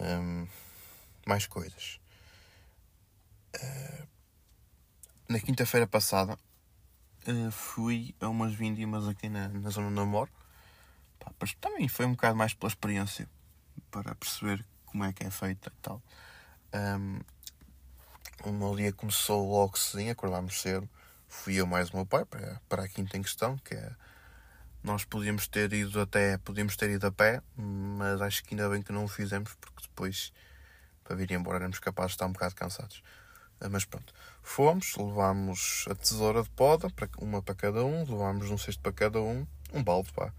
Um, 0.00 0.46
mais 1.26 1.46
coisas. 1.46 2.00
Uh, 3.54 4.08
na 5.28 5.38
quinta-feira 5.40 5.86
passada 5.86 6.38
uh, 7.28 7.50
fui 7.50 8.14
a 8.20 8.28
umas 8.28 8.54
vindimas 8.54 9.06
aqui 9.06 9.28
na, 9.28 9.48
na 9.48 9.70
zona 9.70 10.00
eu 10.00 10.06
moro. 10.06 10.30
Pá, 11.18 11.32
mas 11.40 11.54
também 11.54 11.88
foi 11.88 12.06
um 12.06 12.12
bocado 12.12 12.36
mais 12.36 12.54
pela 12.54 12.68
experiência, 12.68 13.28
para 13.90 14.14
perceber 14.14 14.64
como 14.86 15.04
é 15.04 15.12
que 15.12 15.24
é 15.24 15.30
feita 15.30 15.70
e 15.70 15.82
tal. 15.82 16.02
Um, 16.74 17.20
o 18.44 18.52
meu 18.52 18.76
dia 18.76 18.92
começou 18.92 19.50
logo 19.50 19.78
cedinho, 19.78 20.12
acordámos 20.12 20.60
cedo. 20.60 20.88
Fui 21.28 21.54
eu 21.54 21.66
mais 21.66 21.90
o 21.90 21.96
meu 21.96 22.06
pai 22.06 22.24
para, 22.24 22.60
para 22.68 22.84
a 22.84 22.88
quinta 22.88 23.16
em 23.16 23.22
questão, 23.22 23.56
que 23.58 23.74
é. 23.74 23.92
Nós 24.82 25.04
podíamos 25.04 25.46
ter 25.46 25.72
ido 25.72 26.00
até. 26.00 26.38
Podíamos 26.38 26.76
ter 26.76 26.90
ido 26.90 27.06
a 27.06 27.12
pé, 27.12 27.42
mas 27.56 28.22
acho 28.22 28.42
que 28.42 28.54
ainda 28.54 28.68
bem 28.68 28.82
que 28.82 28.92
não 28.92 29.04
o 29.04 29.08
fizemos, 29.08 29.54
porque 29.60 29.82
depois, 29.82 30.32
para 31.04 31.14
vir 31.16 31.30
embora, 31.32 31.58
éramos 31.58 31.78
capazes 31.78 32.12
de 32.12 32.14
estar 32.16 32.26
um 32.26 32.32
bocado 32.32 32.54
cansados. 32.54 33.02
Ah, 33.60 33.68
mas 33.68 33.84
pronto, 33.84 34.14
fomos, 34.42 34.96
levámos 34.96 35.84
a 35.90 35.94
tesoura 35.94 36.42
de 36.42 36.50
poda, 36.50 36.88
uma 37.18 37.42
para 37.42 37.54
cada 37.54 37.84
um, 37.84 38.04
levámos 38.04 38.50
um 38.50 38.58
cesto 38.58 38.80
para 38.80 38.92
cada 38.92 39.20
um, 39.20 39.46
um 39.72 39.82
balde, 39.82 40.12
pá. 40.12 40.32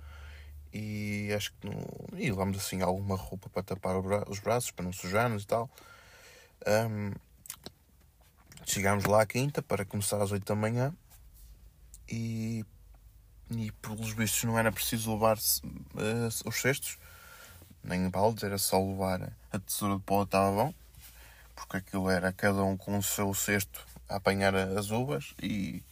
E 0.73 1.31
acho 1.35 1.53
que 1.53 1.67
não... 1.67 1.85
e 2.17 2.29
levámos 2.29 2.57
assim 2.57 2.81
alguma 2.81 3.15
roupa 3.15 3.49
para 3.49 3.63
tapar 3.63 3.95
os 4.27 4.39
braços, 4.39 4.71
para 4.71 4.85
não 4.85 4.93
sujarmos 4.93 5.43
e 5.43 5.47
tal. 5.47 5.69
Um, 6.65 7.11
chegámos 8.71 9.05
lá 9.05 9.21
à 9.21 9.25
quinta 9.25 9.61
para 9.61 9.83
começar 9.83 10.21
às 10.21 10.31
8 10.31 10.45
da 10.45 10.55
manhã 10.55 10.93
e, 12.07 12.63
e 13.49 13.71
pelos 13.81 14.11
vistos 14.13 14.43
não 14.43 14.57
era 14.57 14.71
preciso 14.71 15.13
levar 15.13 15.37
uh, 15.37 16.27
os 16.45 16.55
cestos, 16.55 16.97
nem 17.83 18.09
baldes, 18.09 18.43
era 18.43 18.57
só 18.57 18.79
levar 18.79 19.31
a 19.51 19.59
tesoura 19.59 19.95
de 19.95 20.03
pó 20.03 20.23
estava 20.23 20.51
bom, 20.51 20.73
porque 21.55 21.77
aquilo 21.77 22.09
era 22.09 22.31
cada 22.31 22.63
um 22.63 22.77
com 22.77 22.97
o 22.97 23.03
seu 23.03 23.33
cesto 23.33 23.85
a 24.07 24.17
apanhar 24.17 24.55
as 24.55 24.91
uvas 24.91 25.33
e, 25.41 25.83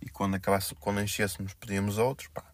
e 0.00 0.08
quando 0.10 0.34
acabasse, 0.34 0.74
quando 0.74 1.00
enchêssemos 1.00 1.54
pedíamos 1.54 1.96
outros, 1.96 2.28
pá. 2.28 2.44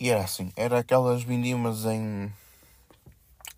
E 0.00 0.10
era 0.10 0.24
assim, 0.24 0.52
era 0.56 0.78
aquelas 0.78 1.22
vindimas 1.24 1.84
em 1.84 2.32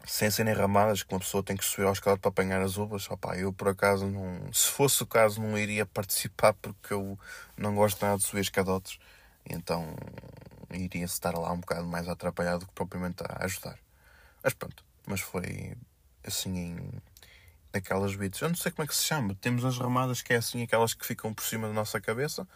sem 0.07 0.31
serem 0.31 0.55
ramadas 0.55 1.03
que 1.03 1.13
uma 1.13 1.21
pessoa 1.21 1.43
tem 1.43 1.57
que 1.57 1.65
subir 1.65 1.87
ao 1.87 1.93
escalado 1.93 2.21
para 2.21 2.31
apanhar 2.31 2.61
as 2.63 2.77
uvas. 2.77 3.11
Opa, 3.11 3.37
eu 3.37 3.53
por 3.53 3.69
acaso 3.69 4.07
não. 4.07 4.53
Se 4.53 4.69
fosse 4.69 5.03
o 5.03 5.07
caso, 5.07 5.41
não 5.41 5.57
iria 5.59 5.85
participar 5.87 6.55
porque 6.55 6.93
eu 6.93 7.19
não 7.57 7.75
gosto 7.75 8.05
nada 8.05 8.19
de 8.19 8.25
subir 8.25 8.41
escadotes. 8.41 8.99
Então 9.49 9.95
iria 10.71 11.05
estar 11.05 11.37
lá 11.37 11.53
um 11.53 11.61
bocado 11.61 11.87
mais 11.87 12.09
atrapalhado 12.09 12.61
do 12.61 12.67
que 12.67 12.73
propriamente 12.73 13.23
a 13.23 13.45
ajudar. 13.45 13.79
Mas 14.43 14.55
pronto, 14.55 14.85
mas 15.07 15.21
foi 15.21 15.77
assim 16.25 16.57
em 16.57 17.03
aquelas 17.73 18.15
bits. 18.17 18.41
Eu 18.41 18.49
não 18.49 18.57
sei 18.57 18.73
como 18.73 18.85
é 18.85 18.87
que 18.87 18.97
se 18.97 19.05
chama. 19.05 19.35
Temos 19.35 19.65
as 19.65 19.79
ramadas 19.79 20.23
que 20.23 20.33
é 20.33 20.37
assim 20.37 20.63
aquelas 20.63 20.95
que 20.95 21.07
ficam 21.07 21.35
por 21.35 21.45
cima 21.45 21.69
da 21.69 21.75
nossa 21.75 22.01
cabeça 22.01 22.47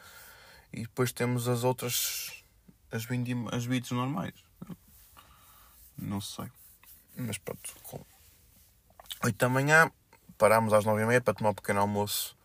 e 0.72 0.82
depois 0.82 1.12
temos 1.12 1.48
as 1.48 1.62
outras 1.62 2.42
as, 2.90 3.06
as 3.52 3.66
bits 3.66 3.90
normais. 3.90 4.34
Não 5.96 6.20
sei. 6.20 6.50
Mas 7.16 7.38
pronto, 7.38 7.72
com 7.84 8.04
8 9.22 9.36
da 9.38 9.48
manhã 9.48 9.90
parámos 10.36 10.72
às 10.72 10.84
9 10.84 11.00
e 11.02 11.06
meia 11.06 11.20
para 11.20 11.34
tomar 11.34 11.50
um 11.50 11.54
pequeno 11.54 11.80
almoço. 11.80 12.36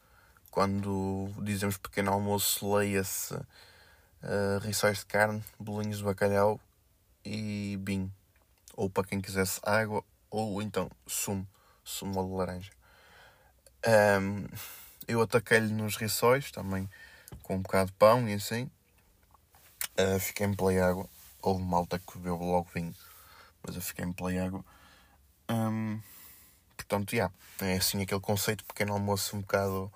Quando 0.52 1.32
dizemos 1.42 1.78
pequeno 1.78 2.12
almoço, 2.12 2.76
leia-se 2.76 3.34
uh, 3.34 4.60
rissóis 4.62 5.00
de 5.00 5.08
carne, 5.08 5.44
bolinhos 5.60 5.98
de 5.98 6.04
bacalhau 6.04 6.60
e 7.26 7.80
vinho. 7.82 8.14
Ou 8.76 8.90
para 8.92 9.08
quem 9.08 9.20
quisesse 9.20 9.60
água, 9.64 10.04
ou 10.30 10.62
então 10.62 10.90
sumo, 11.08 11.48
sumo 11.84 12.24
de 12.24 12.34
laranja. 12.34 12.72
Um, 14.22 14.46
eu 15.08 15.22
ataquei-lhe 15.22 15.74
nos 15.74 15.96
rissóis, 15.96 16.52
também 16.52 16.88
com 17.42 17.56
um 17.56 17.62
bocado 17.62 17.88
de 17.88 17.98
pão 17.98 18.30
e 18.30 18.34
assim. 18.34 18.70
Uh, 20.00 20.20
fiquei-me 20.20 20.56
pela 20.56 20.72
água. 20.86 21.10
Houve 21.42 21.64
malta 21.64 21.98
que 21.98 22.18
bebeu 22.20 22.38
logo 22.38 22.70
vinho 22.74 22.94
mas 23.66 23.76
eu 23.76 23.82
fiquei-me 23.82 24.14
pela 24.14 24.32
água. 24.44 24.64
Um, 25.50 26.00
portanto, 26.76 27.14
yeah, 27.14 27.34
é 27.62 27.78
assim 27.78 28.02
aquele 28.02 28.22
conceito 28.22 28.64
pequeno 28.66 28.94
almoço 28.94 29.36
um 29.36 29.42
bocado 29.42 29.92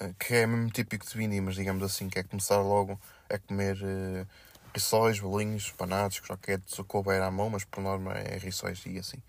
uh, 0.00 0.14
que 0.18 0.34
é 0.34 0.46
mesmo 0.46 0.70
típico 0.70 1.06
de 1.06 1.16
vindimas, 1.16 1.54
digamos 1.54 1.82
assim, 1.82 2.08
que 2.08 2.18
é 2.18 2.22
começar 2.22 2.58
logo 2.58 2.98
a 3.28 3.38
comer 3.38 3.76
uh, 3.76 4.26
rissóis, 4.72 5.18
bolinhos, 5.18 5.70
panados, 5.72 6.20
croquetes, 6.20 6.78
o 6.78 6.84
que 6.84 6.96
houver 6.96 7.22
à 7.22 7.30
mão, 7.30 7.50
mas 7.50 7.64
por 7.64 7.82
norma 7.82 8.12
é 8.12 8.38
rissóis 8.38 8.82
e 8.86 8.98
assim. 8.98 9.20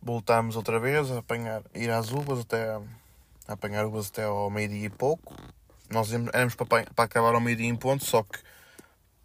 Voltámos 0.00 0.54
outra 0.56 0.78
vez 0.78 1.10
a 1.10 1.18
apanhar, 1.18 1.62
ir 1.74 1.90
às 1.90 2.12
uvas 2.12 2.40
até 2.40 2.70
a, 2.70 2.80
a 3.48 3.52
apanhar 3.54 3.84
uvas 3.84 4.08
até 4.08 4.24
ao 4.24 4.48
meio-dia 4.48 4.86
e 4.86 4.90
pouco. 4.90 5.34
Nós 5.90 6.12
éramos 6.12 6.54
para, 6.54 6.84
para 6.84 7.04
acabar 7.04 7.34
ao 7.34 7.40
meio-dia 7.40 7.66
em 7.66 7.74
ponto, 7.74 8.04
só 8.04 8.22
que 8.22 8.38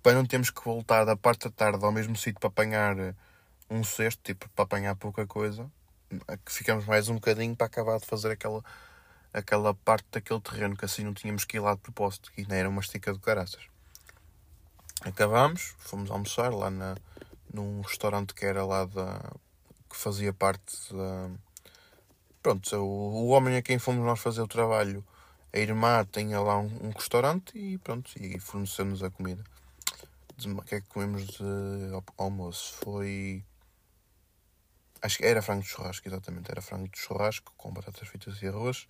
para 0.03 0.17
não 0.17 0.25
termos 0.25 0.49
que 0.49 0.63
voltar 0.63 1.05
da 1.05 1.15
parte 1.15 1.45
da 1.45 1.49
tarde 1.49 1.83
ao 1.83 1.91
mesmo 1.91 2.15
sítio 2.17 2.39
para 2.39 2.49
apanhar 2.49 2.99
eh, 2.99 3.15
um 3.69 3.85
cesto, 3.85 4.21
tipo, 4.21 4.49
para 4.49 4.65
apanhar 4.65 4.95
pouca 4.95 5.25
coisa, 5.25 5.71
que 6.45 6.51
ficamos 6.51 6.85
mais 6.85 7.07
um 7.07 7.15
bocadinho 7.15 7.55
para 7.55 7.67
acabar 7.67 7.97
de 7.99 8.05
fazer 8.05 8.29
aquela, 8.29 8.61
aquela 9.33 9.73
parte 9.73 10.05
daquele 10.11 10.41
terreno 10.41 10.75
que 10.75 10.83
assim 10.83 11.05
não 11.05 11.13
tínhamos 11.13 11.45
que 11.45 11.55
ir 11.55 11.61
lá 11.61 11.73
de 11.73 11.79
propósito, 11.79 12.31
que 12.33 12.41
ainda 12.41 12.53
era 12.53 12.69
uma 12.69 12.81
estica 12.81 13.13
de 13.13 13.19
caraças. 13.19 13.61
Acabámos, 15.01 15.73
fomos 15.79 16.11
almoçar 16.11 16.53
lá 16.53 16.69
na, 16.69 16.97
num 17.53 17.79
restaurante 17.81 18.33
que 18.33 18.45
era 18.45 18.65
lá 18.65 18.85
da. 18.85 19.31
que 19.89 19.95
fazia 19.95 20.33
parte 20.33 20.93
da. 20.93 21.29
Pronto, 22.41 22.75
o, 22.75 23.25
o 23.25 23.27
homem 23.29 23.55
a 23.55 23.61
quem 23.61 23.79
fomos 23.79 24.05
nós 24.05 24.19
fazer 24.19 24.41
o 24.41 24.47
trabalho, 24.47 25.03
a 25.53 25.57
irmã 25.57 26.05
tinha 26.11 26.41
lá 26.41 26.59
um, 26.59 26.87
um 26.87 26.89
restaurante 26.91 27.57
e 27.57 27.77
pronto, 27.77 28.11
e 28.17 28.37
forneceu-nos 28.37 29.01
a 29.01 29.09
comida 29.09 29.43
o 30.46 30.62
que 30.62 30.76
é 30.76 30.82
que 30.82 30.88
comemos 30.88 31.26
de 31.28 31.43
almoço? 32.17 32.76
Foi. 32.84 33.46
Acho 35.02 35.17
que 35.17 35.26
era 35.26 35.41
frango 35.41 35.62
de 35.62 35.67
churrasco, 35.67 36.08
exatamente. 36.08 36.50
Era 36.50 36.62
frango 36.62 36.88
de 36.88 36.98
churrasco 36.98 37.54
com 37.58 37.72
batatas 37.72 38.08
fritas 38.08 38.41
e 38.41 38.48
arroz. 38.48 38.88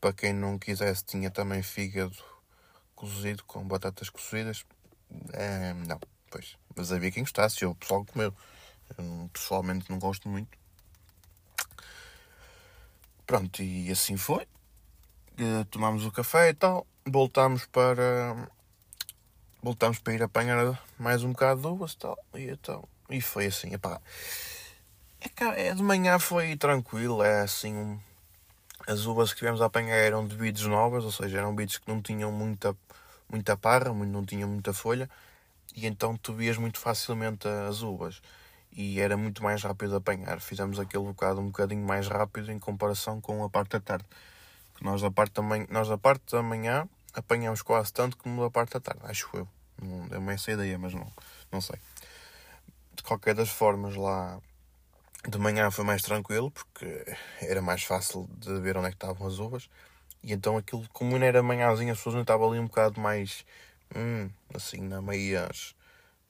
Para 0.00 0.12
quem 0.12 0.32
não 0.32 0.58
quisesse, 0.58 1.04
tinha 1.04 1.30
também 1.30 1.62
fígado 1.62 2.16
cozido 2.94 3.42
com 3.44 3.66
batatas 3.66 4.10
cozidas. 4.10 4.64
É, 5.32 5.72
não, 5.72 5.98
pois. 6.30 6.56
Mas 6.76 6.92
havia 6.92 7.10
quem 7.10 7.22
gostasse, 7.22 7.62
eu, 7.62 7.74
pessoal 7.74 8.04
comeu. 8.04 8.34
Eu 8.98 9.30
pessoalmente 9.32 9.90
não 9.90 9.98
gosto 9.98 10.28
muito. 10.28 10.58
Pronto, 13.26 13.62
e 13.62 13.90
assim 13.90 14.16
foi. 14.16 14.46
Eh, 15.38 15.64
tomámos 15.70 16.04
o 16.04 16.12
café 16.12 16.50
e 16.50 16.54
tal. 16.54 16.86
Voltámos 17.06 17.64
para 17.66 18.50
voltámos 19.62 19.98
para 19.98 20.14
ir 20.14 20.22
apanhar 20.22 20.80
mais 20.98 21.22
um 21.22 21.32
bocado 21.32 21.60
de 21.60 21.66
uvas 21.66 21.94
tal. 21.94 22.18
E, 22.34 22.50
então, 22.50 22.86
e 23.08 23.20
foi 23.20 23.46
assim, 23.46 23.74
epá. 23.74 24.00
É, 25.20 25.68
é, 25.68 25.74
de 25.74 25.82
manhã 25.82 26.18
foi 26.18 26.56
tranquilo, 26.56 27.22
é 27.22 27.42
assim. 27.42 28.00
As 28.86 29.04
uvas 29.04 29.32
que 29.32 29.38
tivemos 29.38 29.60
a 29.60 29.66
apanhar 29.66 29.96
eram 29.96 30.26
de 30.26 30.34
bides 30.34 30.64
novas, 30.64 31.04
ou 31.04 31.12
seja, 31.12 31.38
eram 31.38 31.54
bides 31.54 31.78
que 31.78 31.88
não 31.88 32.00
tinham 32.00 32.32
muita, 32.32 32.74
muita 33.28 33.56
parra, 33.56 33.92
não 33.92 34.24
tinham 34.24 34.48
muita 34.48 34.72
folha, 34.72 35.08
e 35.76 35.86
então 35.86 36.16
tu 36.16 36.32
vias 36.32 36.56
muito 36.56 36.78
facilmente 36.78 37.46
as 37.68 37.82
uvas. 37.82 38.22
E 38.72 39.00
era 39.00 39.16
muito 39.16 39.42
mais 39.42 39.62
rápido 39.62 39.90
de 39.90 39.96
apanhar. 39.96 40.40
Fizemos 40.40 40.78
aquele 40.78 41.04
bocado 41.04 41.40
um 41.40 41.46
bocadinho 41.46 41.84
mais 41.84 42.06
rápido 42.08 42.50
em 42.52 42.58
comparação 42.58 43.20
com 43.20 43.44
a 43.44 43.50
parte 43.50 43.72
da 43.72 43.80
tarde. 43.80 44.06
Nós 44.80 45.02
da 45.02 45.10
parte 45.10 45.34
da 45.34 45.42
manhã, 45.42 45.66
nós 45.68 45.88
da 45.88 45.98
parte 45.98 46.32
da 46.32 46.42
manhã 46.42 46.88
apanhamos 47.14 47.62
quase 47.62 47.92
tanto 47.92 48.16
como 48.16 48.42
da 48.42 48.50
parte 48.50 48.74
da 48.74 48.80
tarde, 48.80 49.00
acho 49.04 49.28
eu. 49.34 49.48
Não 49.82 50.08
deu-me 50.08 50.34
essa 50.34 50.52
ideia, 50.52 50.78
mas 50.78 50.94
não, 50.94 51.10
não 51.50 51.60
sei. 51.60 51.78
De 52.94 53.02
qualquer 53.02 53.34
das 53.34 53.48
formas, 53.48 53.96
lá 53.96 54.40
de 55.28 55.38
manhã 55.38 55.70
foi 55.70 55.84
mais 55.84 56.02
tranquilo, 56.02 56.50
porque 56.50 57.04
era 57.40 57.60
mais 57.60 57.82
fácil 57.82 58.28
de 58.38 58.58
ver 58.60 58.76
onde 58.76 58.88
é 58.88 58.90
que 58.90 58.96
estavam 58.96 59.26
as 59.26 59.38
uvas. 59.38 59.68
E 60.22 60.32
então 60.32 60.56
aquilo, 60.56 60.86
como 60.92 61.18
não 61.18 61.26
era 61.26 61.42
manhãzinha, 61.42 61.92
as 61.92 61.98
pessoas 61.98 62.14
não 62.14 62.22
estavam 62.22 62.50
ali 62.50 62.58
um 62.58 62.66
bocado 62.66 63.00
mais, 63.00 63.44
hum, 63.94 64.30
assim, 64.54 64.80
na 64.80 65.00
meias, 65.00 65.74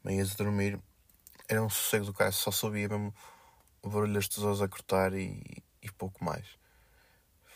meias 0.05 0.33
a 0.33 0.37
dormir. 0.37 0.79
Era 1.49 1.63
um 1.63 1.71
sossego 1.71 2.07
do 2.07 2.13
cara, 2.13 2.31
só 2.31 2.51
sabia 2.51 2.89
mesmo 2.89 3.15
o 3.83 3.89
barulho 3.89 4.15
das 4.15 4.29
tesouras 4.29 4.63
a 4.63 4.69
cortar 4.69 5.13
e, 5.15 5.43
e 5.83 5.91
pouco 5.93 6.25
mais. 6.25 6.47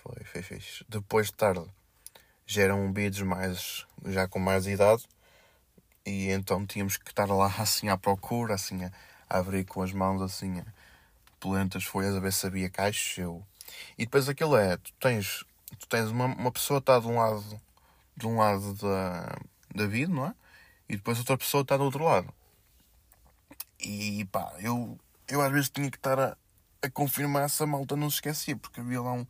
Foi, 0.03 0.25
foi 0.25 0.43
fixe. 0.43 0.85
Depois 0.89 1.29
de 1.29 1.35
tarde, 1.35 1.67
já 2.47 2.63
eram 2.63 2.93
beats 2.93 3.21
mais, 3.23 3.87
já 4.07 4.29
com 4.29 4.39
mais 4.39 4.67
idade, 4.67 5.05
e 6.07 6.31
então 6.31 6.67
tínhamos 6.67 6.97
que 6.97 7.11
estar 7.11 7.27
lá 7.27 7.47
assim 7.59 7.89
à 7.89 7.97
procura, 7.97 8.55
assim 8.55 8.85
a, 8.85 8.93
a 9.29 9.39
abrir 9.39 9.65
com 9.65 9.83
as 9.83 9.93
mãos 9.93 10.21
assim 10.23 10.61
a 10.61 10.65
as 11.77 11.85
folhas 11.85 12.17
a 12.17 12.21
ver 12.21 12.33
se 12.33 12.47
havia 12.47 12.71
caixas. 12.71 13.19
Eu... 13.19 13.43
E 13.99 14.05
depois 14.05 14.29
aquilo 14.29 14.57
é, 14.57 14.77
tu 14.79 14.93
tens, 14.99 15.45
tu 15.79 15.87
tens 15.89 16.09
uma, 16.11 16.27
uma 16.27 16.51
pessoa 16.51 16.79
está 16.79 16.99
de 16.99 17.07
um 17.07 17.19
lado 17.19 17.61
de 18.17 18.27
um 18.27 18.39
lado 18.39 18.75
da, 18.75 19.37
da 19.75 19.87
vida, 19.87 20.13
não 20.13 20.27
é? 20.27 20.35
E 20.89 20.97
depois 20.97 21.19
outra 21.19 21.37
pessoa 21.37 21.63
está 21.63 21.77
do 21.77 21.85
outro 21.85 22.05
lado. 22.05 22.33
E 23.81 24.25
pá, 24.27 24.55
eu, 24.61 24.99
eu 25.29 25.43
às 25.43 25.53
vezes 25.53 25.69
tinha 25.69 25.91
que 25.91 25.97
estar 25.97 26.19
a, 26.19 26.37
a 26.83 26.91
confirmar 26.91 27.51
se 27.51 27.63
a 27.63 27.67
malta 27.67 27.97
não 27.97 28.09
se 28.09 28.17
esquecia, 28.17 28.57
porque 28.57 28.81
havia 28.81 29.01
lá 29.03 29.13
um 29.13 29.27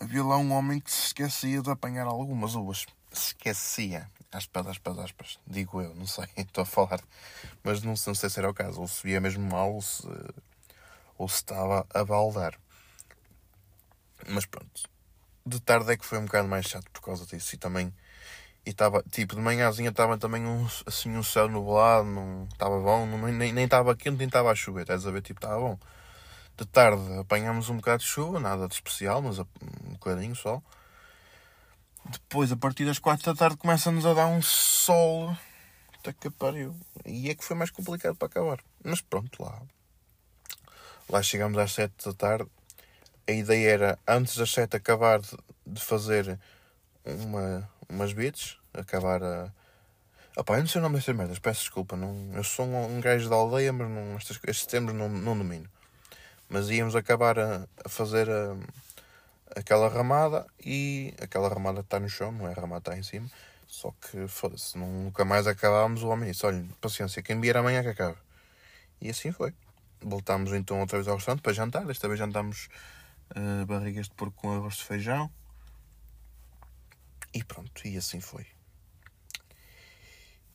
havia 0.00 0.24
lá 0.24 0.38
um 0.38 0.52
homem 0.52 0.80
que 0.80 0.90
se 0.90 1.06
esquecia 1.06 1.60
de 1.60 1.70
apanhar 1.70 2.06
algumas 2.06 2.54
uvas. 2.54 2.86
Se 3.12 3.28
esquecia. 3.28 4.10
Aspas, 4.30 4.66
aspas, 4.66 4.98
aspas. 4.98 5.38
Digo 5.46 5.80
eu, 5.80 5.94
não 5.94 6.06
sei, 6.06 6.26
estou 6.36 6.62
a 6.62 6.66
falar. 6.66 7.00
Mas 7.62 7.82
não, 7.82 7.94
não 8.06 8.14
sei 8.14 8.30
se 8.30 8.38
era 8.38 8.50
o 8.50 8.54
caso. 8.54 8.80
Ou 8.80 8.88
se 8.88 9.02
via 9.02 9.20
mesmo 9.20 9.48
mal 9.48 9.74
ou 9.74 9.82
se, 9.82 10.06
ou 11.16 11.28
se 11.28 11.36
estava 11.36 11.86
a 11.92 12.04
baldar. 12.04 12.58
Mas 14.28 14.46
pronto. 14.46 14.82
De 15.44 15.60
tarde 15.60 15.92
é 15.92 15.96
que 15.96 16.04
foi 16.04 16.18
um 16.18 16.26
bocado 16.26 16.48
mais 16.48 16.66
chato 16.66 16.90
por 16.90 17.00
causa 17.00 17.26
disso. 17.26 17.54
E 17.54 17.58
também. 17.58 17.92
E 18.66 18.70
estava, 18.70 19.02
tipo, 19.10 19.34
de 19.34 19.40
manhãzinha 19.40 19.88
estava 19.88 20.18
também 20.18 20.44
um, 20.44 20.66
assim, 20.86 21.16
um 21.16 21.22
céu 21.22 21.48
nublado, 21.48 22.06
não 22.06 22.46
estava 22.52 22.78
bom, 22.80 23.06
não, 23.06 23.26
nem 23.28 23.64
estava 23.64 23.96
quente, 23.96 24.18
nem 24.18 24.26
estava 24.26 24.50
a 24.50 24.54
chover, 24.54 24.82
estás 24.82 25.06
a 25.06 25.10
ver? 25.10 25.22
Tipo, 25.22 25.38
estava 25.38 25.58
bom. 25.58 25.78
De 26.58 26.66
tarde 26.66 27.00
apanhámos 27.20 27.70
um 27.70 27.76
bocado 27.76 28.02
de 28.02 28.08
chuva, 28.08 28.40
nada 28.40 28.66
de 28.66 28.74
especial, 28.74 29.22
mas 29.22 29.38
um 29.38 29.44
bocadinho 29.92 30.34
só. 30.34 30.60
Depois, 32.10 32.50
a 32.50 32.56
partir 32.56 32.84
das 32.84 32.98
quatro 32.98 33.32
da 33.32 33.38
tarde, 33.38 33.56
começa-nos 33.56 34.04
a 34.04 34.12
dar 34.12 34.26
um 34.26 34.42
sol. 34.42 35.36
Até 35.94 36.12
que 36.12 36.28
pariu. 36.28 36.74
E 37.06 37.30
é 37.30 37.34
que 37.36 37.44
foi 37.44 37.56
mais 37.56 37.70
complicado 37.70 38.16
para 38.16 38.26
acabar. 38.26 38.58
Mas 38.82 39.00
pronto, 39.00 39.40
lá. 39.40 39.62
Lá 41.08 41.22
chegamos 41.22 41.56
às 41.58 41.72
sete 41.72 42.04
da 42.04 42.12
tarde. 42.12 42.50
A 43.28 43.32
ideia 43.32 43.70
era, 43.70 43.98
antes 44.06 44.36
das 44.36 44.50
sete, 44.50 44.76
acabar 44.76 45.20
de 45.20 45.80
fazer 45.80 46.40
uma, 47.04 47.70
umas 47.88 48.12
beats, 48.12 48.58
acabar 48.74 49.22
a. 49.22 49.52
Opá, 50.36 50.56
eu 50.56 50.60
não 50.60 50.66
sei 50.66 50.80
o 50.80 50.82
nome 50.82 50.96
destas 50.96 51.14
merdas, 51.14 51.38
peço 51.38 51.60
desculpa. 51.60 51.96
Não, 51.96 52.32
eu 52.34 52.42
sou 52.42 52.66
um, 52.66 52.96
um 52.96 53.00
gajo 53.00 53.28
da 53.30 53.36
aldeia, 53.36 53.72
mas 53.72 53.88
não, 53.88 54.16
estes, 54.16 54.40
estes 54.44 54.66
termos 54.66 54.92
não, 54.92 55.08
não 55.08 55.38
domino. 55.38 55.68
Mas 56.48 56.70
íamos 56.70 56.96
acabar 56.96 57.38
a, 57.38 57.68
a 57.84 57.88
fazer 57.88 58.28
a, 58.30 58.56
aquela 59.54 59.88
ramada 59.88 60.46
e 60.64 61.14
aquela 61.20 61.48
ramada 61.48 61.80
está 61.80 62.00
no 62.00 62.08
chão, 62.08 62.32
não 62.32 62.48
é 62.48 62.52
a 62.52 62.60
ramada 62.60 62.90
está 62.90 62.98
em 62.98 63.02
cima. 63.02 63.28
Só 63.66 63.92
que 64.00 64.26
foda-se, 64.26 64.78
nunca 64.78 65.24
mais 65.26 65.46
acabámos. 65.46 66.02
O 66.02 66.08
homem 66.08 66.30
disse: 66.30 66.46
olha, 66.46 66.64
paciência, 66.80 67.22
quem 67.22 67.38
vier 67.38 67.56
amanhã 67.56 67.82
que 67.82 67.88
acabe. 67.88 68.16
E 69.00 69.10
assim 69.10 69.30
foi. 69.30 69.54
Voltámos 70.00 70.52
então 70.52 70.80
outra 70.80 70.96
vez 70.96 71.06
ao 71.06 71.16
restaurante 71.16 71.42
para 71.42 71.52
jantar. 71.52 71.84
Desta 71.84 72.08
vez 72.08 72.18
jantámos 72.18 72.68
uh, 73.36 73.66
barrigas 73.66 74.06
de 74.08 74.14
porco 74.14 74.40
com 74.40 74.54
arroz 74.54 74.76
de 74.76 74.84
feijão. 74.84 75.30
E 77.34 77.44
pronto, 77.44 77.86
e 77.86 77.98
assim 77.98 78.20
foi. 78.20 78.46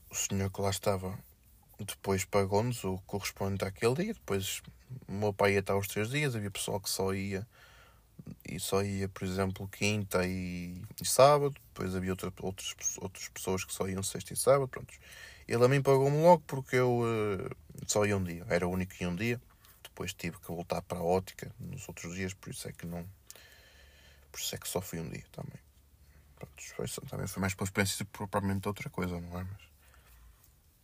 O 0.09 0.15
senhor 0.15 0.49
que 0.49 0.61
lá 0.61 0.71
estava 0.71 1.17
depois 1.83 2.25
pagou-nos 2.25 2.83
o 2.83 2.97
correspondente 3.05 3.65
àquele 3.65 3.95
dia. 3.95 4.13
Depois 4.13 4.61
o 5.07 5.11
meu 5.11 5.33
pai 5.33 5.53
ia 5.53 5.59
estar 5.59 5.73
aos 5.73 5.87
três 5.87 6.09
dias. 6.09 6.35
Havia 6.35 6.51
pessoal 6.51 6.79
que 6.79 6.89
só 6.89 7.13
ia 7.13 7.47
e 8.47 8.59
só 8.59 8.83
ia, 8.83 9.09
por 9.09 9.23
exemplo, 9.23 9.67
quinta 9.67 10.25
e, 10.25 10.81
e 11.01 11.05
sábado. 11.05 11.55
Depois 11.73 11.95
havia 11.95 12.11
outra, 12.11 12.31
outras, 12.41 12.75
outras 12.99 13.27
pessoas 13.29 13.63
que 13.65 13.73
só 13.73 13.87
iam 13.87 14.03
sexta 14.03 14.33
e 14.33 14.37
sábado. 14.37 14.67
Pronto. 14.67 14.93
Ele 15.47 15.63
a 15.63 15.67
mim 15.67 15.81
pagou-me 15.81 16.21
logo 16.21 16.43
porque 16.47 16.77
eu 16.77 16.99
uh, 16.99 17.55
só 17.87 18.05
ia 18.05 18.17
um 18.17 18.23
dia. 18.23 18.45
Era 18.49 18.67
o 18.67 18.71
único 18.71 18.93
que 18.93 19.03
ia 19.03 19.09
um 19.09 19.15
dia. 19.15 19.41
Depois 19.83 20.13
tive 20.13 20.37
que 20.39 20.47
voltar 20.47 20.81
para 20.81 20.99
a 20.99 21.03
ótica 21.03 21.53
nos 21.59 21.87
outros 21.87 22.15
dias, 22.15 22.33
por 22.33 22.49
isso 22.49 22.67
é 22.67 22.71
que 22.71 22.85
não. 22.85 23.05
Por 24.31 24.39
isso 24.39 24.55
é 24.55 24.57
que 24.57 24.67
só 24.67 24.81
fui 24.81 24.99
um 24.99 25.09
dia 25.09 25.23
também. 25.31 25.59
Pronto, 26.35 26.53
foi, 26.75 26.87
também 27.07 27.27
foi 27.27 27.41
mais 27.41 27.53
pela 27.53 27.65
experiência 27.65 28.05
propriamente 28.05 28.67
outra 28.67 28.89
coisa, 28.89 29.19
não 29.19 29.39
é? 29.39 29.43
Mas, 29.43 29.72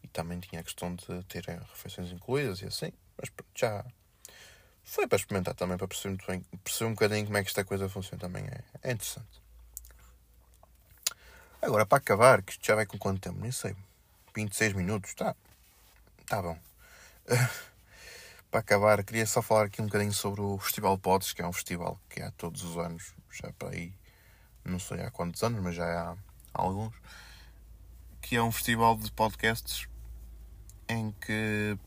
também 0.09 0.39
tinha 0.39 0.61
a 0.61 0.63
questão 0.63 0.95
de 0.95 1.23
terem 1.25 1.57
refeições 1.59 2.11
incluídas 2.11 2.61
e 2.61 2.65
assim. 2.65 2.91
Mas 3.17 3.29
pronto, 3.29 3.49
já 3.55 3.85
foi 4.83 5.07
para 5.07 5.17
experimentar 5.17 5.53
também, 5.53 5.77
para 5.77 5.87
perceber, 5.87 6.09
muito 6.09 6.27
bem, 6.27 6.43
perceber 6.63 6.89
um 6.89 6.93
bocadinho 6.93 7.25
como 7.25 7.37
é 7.37 7.43
que 7.43 7.49
esta 7.49 7.63
coisa 7.63 7.87
funciona 7.87 8.19
também. 8.19 8.45
É, 8.45 8.63
é 8.89 8.91
interessante. 8.91 9.41
Agora, 11.61 11.85
para 11.85 11.97
acabar, 11.97 12.41
que 12.41 12.53
isto 12.53 12.65
já 12.65 12.75
vai 12.75 12.85
com 12.85 12.97
quanto 12.97 13.21
tempo? 13.21 13.39
Nem 13.39 13.51
sei. 13.51 13.75
26 14.35 14.73
minutos, 14.73 15.13
tá? 15.13 15.35
Tá 16.25 16.41
bom. 16.41 16.57
para 18.49 18.61
acabar, 18.61 19.03
queria 19.03 19.27
só 19.27 19.41
falar 19.41 19.65
aqui 19.65 19.81
um 19.81 19.85
bocadinho 19.85 20.13
sobre 20.13 20.41
o 20.41 20.57
Festival 20.57 20.97
Pods, 20.97 21.33
que 21.33 21.41
é 21.41 21.47
um 21.47 21.53
festival 21.53 21.99
que 22.09 22.21
há 22.21 22.31
todos 22.31 22.63
os 22.63 22.77
anos, 22.77 23.13
já 23.31 23.51
para 23.53 23.69
aí, 23.69 23.93
não 24.65 24.79
sei 24.79 25.01
há 25.01 25.11
quantos 25.11 25.43
anos, 25.43 25.61
mas 25.61 25.75
já 25.75 25.85
há 25.85 26.15
alguns, 26.53 26.95
que 28.21 28.35
é 28.35 28.41
um 28.41 28.51
festival 28.51 28.97
de 28.97 29.11
podcasts 29.11 29.87
em 30.89 31.11
que 31.21 31.77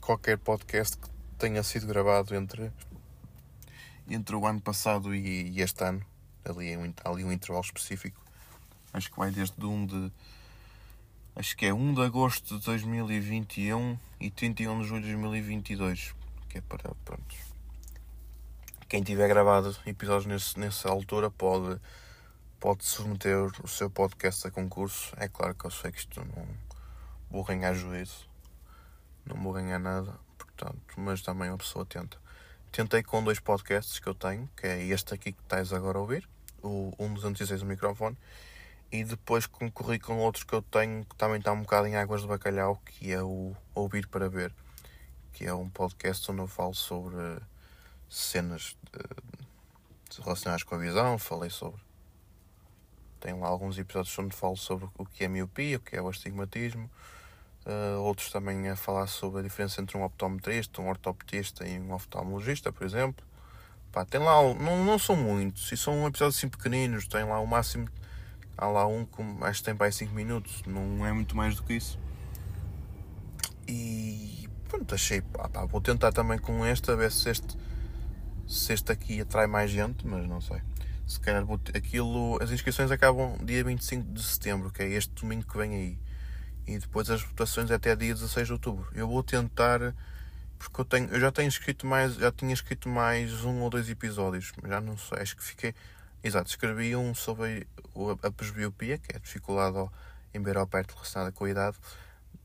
qualquer 0.00 0.36
podcast 0.36 0.98
que 0.98 1.08
tenha 1.38 1.62
sido 1.62 1.86
gravado 1.86 2.34
entre, 2.34 2.70
entre 4.06 4.36
o 4.36 4.46
ano 4.46 4.60
passado 4.60 5.14
e, 5.14 5.50
e 5.50 5.62
este 5.62 5.82
ano. 5.82 6.04
Ali, 6.44 6.72
é 6.72 6.78
um, 6.78 6.92
ali 7.04 7.24
um 7.24 7.32
intervalo 7.32 7.64
específico. 7.64 8.20
Acho 8.92 9.10
que 9.10 9.18
vai 9.18 9.30
desde 9.30 9.64
1 9.64 9.86
de. 9.86 10.12
Acho 11.34 11.56
que 11.56 11.64
é 11.64 11.72
1 11.72 11.94
de 11.94 12.02
agosto 12.02 12.58
de 12.58 12.66
2021 12.66 13.98
e 14.20 14.30
31 14.30 14.82
de 14.82 14.88
julho 14.88 15.02
de 15.02 15.12
2022. 15.12 16.14
Que 16.50 16.58
é 16.58 16.60
para. 16.60 16.94
Pronto. 17.04 17.34
Quem 18.88 19.02
tiver 19.02 19.26
gravado 19.28 19.74
episódios 19.86 20.26
nesse, 20.26 20.60
nessa 20.60 20.90
altura 20.90 21.30
pode, 21.30 21.80
pode 22.60 22.84
submeter 22.84 23.50
o 23.64 23.68
seu 23.68 23.88
podcast 23.88 24.46
a 24.46 24.50
concurso. 24.50 25.14
É 25.16 25.28
claro 25.28 25.54
que 25.54 25.64
eu 25.64 25.70
sei 25.70 25.90
que 25.90 26.00
isto 26.00 26.20
não 26.20 26.71
vou 27.32 27.42
ganhar 27.44 27.74
juízo. 27.74 28.28
Não 29.26 29.42
vou 29.42 29.52
ganhar 29.52 29.78
nada 29.78 30.16
portanto, 30.62 30.80
mas 30.96 31.22
também 31.22 31.48
uma 31.48 31.58
pessoa 31.58 31.84
tenta. 31.84 32.16
Tentei 32.70 33.02
com 33.02 33.22
dois 33.22 33.40
podcasts 33.40 33.98
que 33.98 34.06
eu 34.06 34.14
tenho, 34.14 34.48
que 34.56 34.66
é 34.66 34.82
este 34.84 35.12
aqui 35.12 35.32
que 35.32 35.42
estás 35.42 35.72
agora 35.72 35.98
a 35.98 36.00
ouvir, 36.00 36.28
o 36.62 36.92
1.206 36.98 37.62
o 37.62 37.66
microfone, 37.66 38.16
e 38.90 39.04
depois 39.04 39.46
concorri 39.46 39.98
com 39.98 40.18
outro 40.18 40.46
que 40.46 40.54
eu 40.54 40.62
tenho 40.62 41.04
que 41.04 41.16
também 41.16 41.38
está 41.38 41.52
um 41.52 41.62
bocado 41.62 41.86
em 41.86 41.96
águas 41.96 42.22
de 42.22 42.28
bacalhau, 42.28 42.80
que 42.84 43.12
é 43.12 43.22
o 43.22 43.54
Ouvir 43.74 44.06
para 44.06 44.28
Ver, 44.28 44.54
que 45.32 45.46
é 45.46 45.52
um 45.52 45.68
podcast 45.68 46.30
onde 46.30 46.40
eu 46.40 46.46
falo 46.46 46.74
sobre 46.74 47.16
cenas 48.08 48.76
de, 48.92 50.22
relacionadas 50.22 50.62
com 50.62 50.74
a 50.74 50.78
visão, 50.78 51.18
falei 51.18 51.50
sobre. 51.50 51.80
Tenho 53.20 53.40
lá 53.40 53.48
alguns 53.48 53.78
episódios 53.78 54.18
onde 54.18 54.34
falo 54.34 54.56
sobre 54.56 54.88
o 54.98 55.06
que 55.06 55.24
é 55.24 55.28
miopia, 55.28 55.76
o 55.76 55.80
que 55.80 55.96
é 55.96 56.02
o 56.02 56.08
astigmatismo, 56.08 56.90
Uh, 57.64 58.00
outros 58.00 58.28
também 58.30 58.68
a 58.68 58.74
falar 58.74 59.06
sobre 59.06 59.38
a 59.38 59.42
diferença 59.42 59.80
entre 59.80 59.96
um 59.96 60.02
optometrista, 60.02 60.82
um 60.82 60.88
ortopedista 60.88 61.66
e 61.66 61.78
um 61.78 61.92
oftalmologista, 61.92 62.72
por 62.72 62.84
exemplo. 62.84 63.24
Pá, 63.92 64.04
tem 64.04 64.20
lá, 64.20 64.42
não, 64.54 64.84
não 64.84 64.98
são 64.98 65.14
muitos, 65.14 65.70
e 65.70 65.76
são 65.76 66.06
episódios 66.06 66.38
assim 66.38 66.48
pequeninos, 66.48 67.06
tem 67.06 67.24
lá 67.24 67.38
o 67.38 67.46
máximo, 67.46 67.88
há 68.56 68.66
lá 68.66 68.86
um 68.86 69.04
com, 69.04 69.44
acho 69.44 69.60
que 69.60 69.66
tem 69.66 69.76
para 69.76 69.92
5 69.92 70.12
minutos, 70.12 70.62
não 70.66 71.06
é 71.06 71.12
muito 71.12 71.36
mais 71.36 71.54
do 71.54 71.62
que 71.62 71.74
isso. 71.74 71.98
E 73.68 74.48
pronto, 74.68 74.94
achei, 74.94 75.20
pá, 75.20 75.48
pá, 75.48 75.64
vou 75.64 75.80
tentar 75.80 76.10
também 76.10 76.38
com 76.38 76.66
este, 76.66 76.90
a 76.90 76.96
ver 76.96 77.12
se 77.12 77.30
este, 77.30 77.56
se 78.48 78.72
este 78.72 78.90
aqui 78.90 79.20
atrai 79.20 79.46
mais 79.46 79.70
gente, 79.70 80.04
mas 80.06 80.26
não 80.26 80.40
sei. 80.40 80.60
Se 81.06 81.20
calhar 81.20 81.44
aquilo, 81.76 82.42
as 82.42 82.50
inscrições 82.50 82.90
acabam 82.90 83.36
dia 83.44 83.62
25 83.62 84.12
de 84.12 84.22
setembro, 84.22 84.72
que 84.72 84.82
é 84.82 84.88
este 84.88 85.12
domingo 85.20 85.46
que 85.46 85.56
vem 85.56 85.74
aí 85.74 85.98
e 86.66 86.78
depois 86.78 87.10
as 87.10 87.22
votações 87.22 87.70
até 87.70 87.94
dia 87.96 88.14
16 88.14 88.46
de 88.46 88.52
outubro. 88.52 88.88
Eu 88.94 89.08
vou 89.08 89.22
tentar 89.22 89.94
porque 90.62 90.80
eu, 90.80 90.84
tenho, 90.84 91.08
eu 91.10 91.20
já 91.20 91.32
tenho 91.32 91.48
escrito 91.48 91.86
mais, 91.86 92.14
já 92.14 92.30
tinha 92.30 92.54
escrito 92.54 92.88
mais 92.88 93.44
um 93.44 93.62
ou 93.62 93.70
dois 93.70 93.90
episódios, 93.90 94.52
já 94.64 94.80
não 94.80 94.96
sei, 94.96 95.18
acho 95.18 95.36
que 95.36 95.42
fiquei. 95.42 95.74
Exato, 96.22 96.48
escrevi 96.48 96.94
um 96.94 97.12
sobre 97.14 97.66
a 98.22 98.30
presbiopia, 98.30 98.96
que 98.96 99.12
é 99.12 99.16
a 99.16 99.18
dificuldade 99.18 99.90
em 100.32 100.40
ver 100.40 100.56
ao 100.56 100.66
perto 100.66 100.94
relacionada 100.94 101.32
com 101.32 101.46
a 101.46 101.50
idade, 101.50 101.76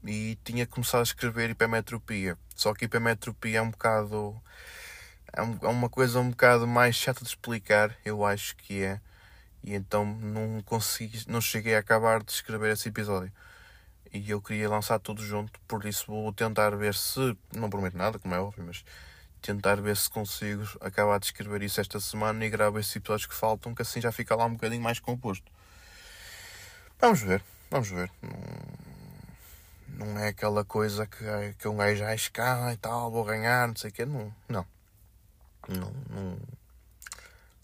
e 0.03 0.37
tinha 0.43 0.65
começado 0.65 1.01
a 1.01 1.03
escrever 1.03 1.51
hipermetropia. 1.51 2.35
Só 2.55 2.73
que 2.73 2.85
hipermetropia 2.85 3.59
é 3.59 3.61
um 3.61 3.69
bocado. 3.69 4.41
É, 5.31 5.41
é 5.41 5.69
uma 5.69 5.89
coisa 5.89 6.19
um 6.19 6.31
bocado 6.31 6.65
mais 6.65 6.95
chata 6.95 7.23
de 7.23 7.29
explicar, 7.29 7.95
eu 8.03 8.25
acho 8.25 8.55
que 8.57 8.81
é. 8.83 8.99
E 9.63 9.75
então 9.75 10.05
não 10.05 10.61
consegui, 10.63 11.23
não 11.27 11.39
cheguei 11.39 11.75
a 11.75 11.79
acabar 11.79 12.23
de 12.23 12.31
escrever 12.31 12.73
esse 12.73 12.89
episódio 12.89 13.31
e 14.13 14.29
eu 14.29 14.41
queria 14.41 14.69
lançar 14.69 14.99
tudo 14.99 15.23
junto, 15.23 15.59
por 15.67 15.85
isso 15.85 16.05
vou 16.07 16.31
tentar 16.33 16.75
ver 16.75 16.93
se, 16.95 17.37
não 17.53 17.69
prometo 17.69 17.97
nada, 17.97 18.19
como 18.19 18.33
é 18.33 18.39
óbvio, 18.39 18.63
mas 18.65 18.83
tentar 19.41 19.81
ver 19.81 19.95
se 19.95 20.09
consigo 20.09 20.63
acabar 20.81 21.19
de 21.19 21.27
escrever 21.27 21.61
isso 21.61 21.79
esta 21.79 21.99
semana 21.99 22.45
e 22.45 22.49
gravar 22.49 22.79
esses 22.79 22.95
episódios 22.95 23.25
que 23.25 23.35
faltam, 23.35 23.73
que 23.73 23.81
assim 23.81 24.01
já 24.01 24.11
fica 24.11 24.35
lá 24.35 24.45
um 24.45 24.53
bocadinho 24.53 24.81
mais 24.81 24.99
composto. 24.99 25.51
Vamos 26.99 27.21
ver, 27.21 27.43
vamos 27.69 27.89
ver. 27.89 28.11
Não, 28.21 30.07
não 30.07 30.19
é 30.19 30.29
aquela 30.29 30.65
coisa 30.65 31.05
que, 31.05 31.23
que 31.59 31.67
um 31.67 31.77
gajo 31.77 31.99
já 31.99 32.13
escala 32.13 32.73
e 32.73 32.77
tal, 32.77 33.11
vou 33.11 33.23
ganhar, 33.23 33.67
não 33.67 33.75
sei 33.75 33.89
o 33.89 33.93
quê. 33.93 34.05
Não, 34.05 34.33
não. 34.49 34.65
Não, 35.67 35.93
não, 36.09 36.39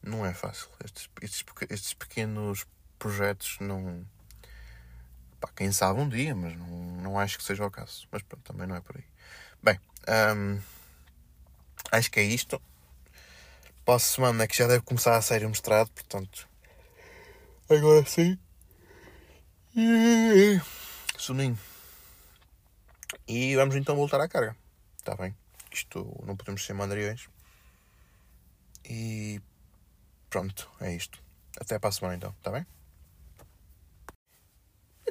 não 0.02 0.26
é 0.26 0.34
fácil. 0.34 0.68
Estes, 0.84 1.10
estes, 1.22 1.46
estes 1.70 1.94
pequenos 1.94 2.66
projetos 3.00 3.58
não 3.60 4.06
Pá, 5.44 5.50
quem 5.58 5.74
sabe 5.74 6.00
um 6.00 6.08
dia, 6.08 6.34
mas 6.34 6.56
não, 6.56 6.68
não 7.02 7.20
acho 7.20 7.38
que 7.38 7.44
seja 7.44 7.66
o 7.66 7.70
caso. 7.70 8.08
Mas 8.10 8.22
pronto, 8.22 8.42
também 8.46 8.66
não 8.66 8.78
é 8.78 8.80
por 8.80 8.96
aí. 8.96 9.04
Bem, 9.62 9.78
hum, 10.38 10.62
acho 11.92 12.10
que 12.10 12.22
é 12.22 12.24
isto. 12.24 12.62
Para 13.84 13.96
a 13.96 14.00
semana 14.00 14.46
é 14.46 14.48
que 14.48 14.56
já 14.56 14.68
deve 14.68 14.86
começar 14.86 15.18
a 15.18 15.22
sair 15.22 15.46
o 15.46 15.50
mestrado, 15.50 15.90
portanto. 15.90 16.48
Agora 17.70 18.06
sim. 18.06 18.40
Soninho. 21.18 21.60
E 23.28 23.54
vamos 23.58 23.76
então 23.76 23.98
voltar 23.98 24.22
à 24.22 24.30
carga. 24.30 24.56
Está 24.98 25.14
bem? 25.18 25.36
Isto 25.74 26.24
não 26.26 26.38
podemos 26.38 26.66
ser 26.66 26.72
mandriões. 26.72 27.28
E 28.86 29.42
pronto, 30.30 30.72
é 30.80 30.96
isto. 30.96 31.22
Até 31.60 31.78
para 31.78 31.90
a 31.90 31.92
semana 31.92 32.16
então, 32.16 32.34
está 32.40 32.50
bem? 32.50 32.66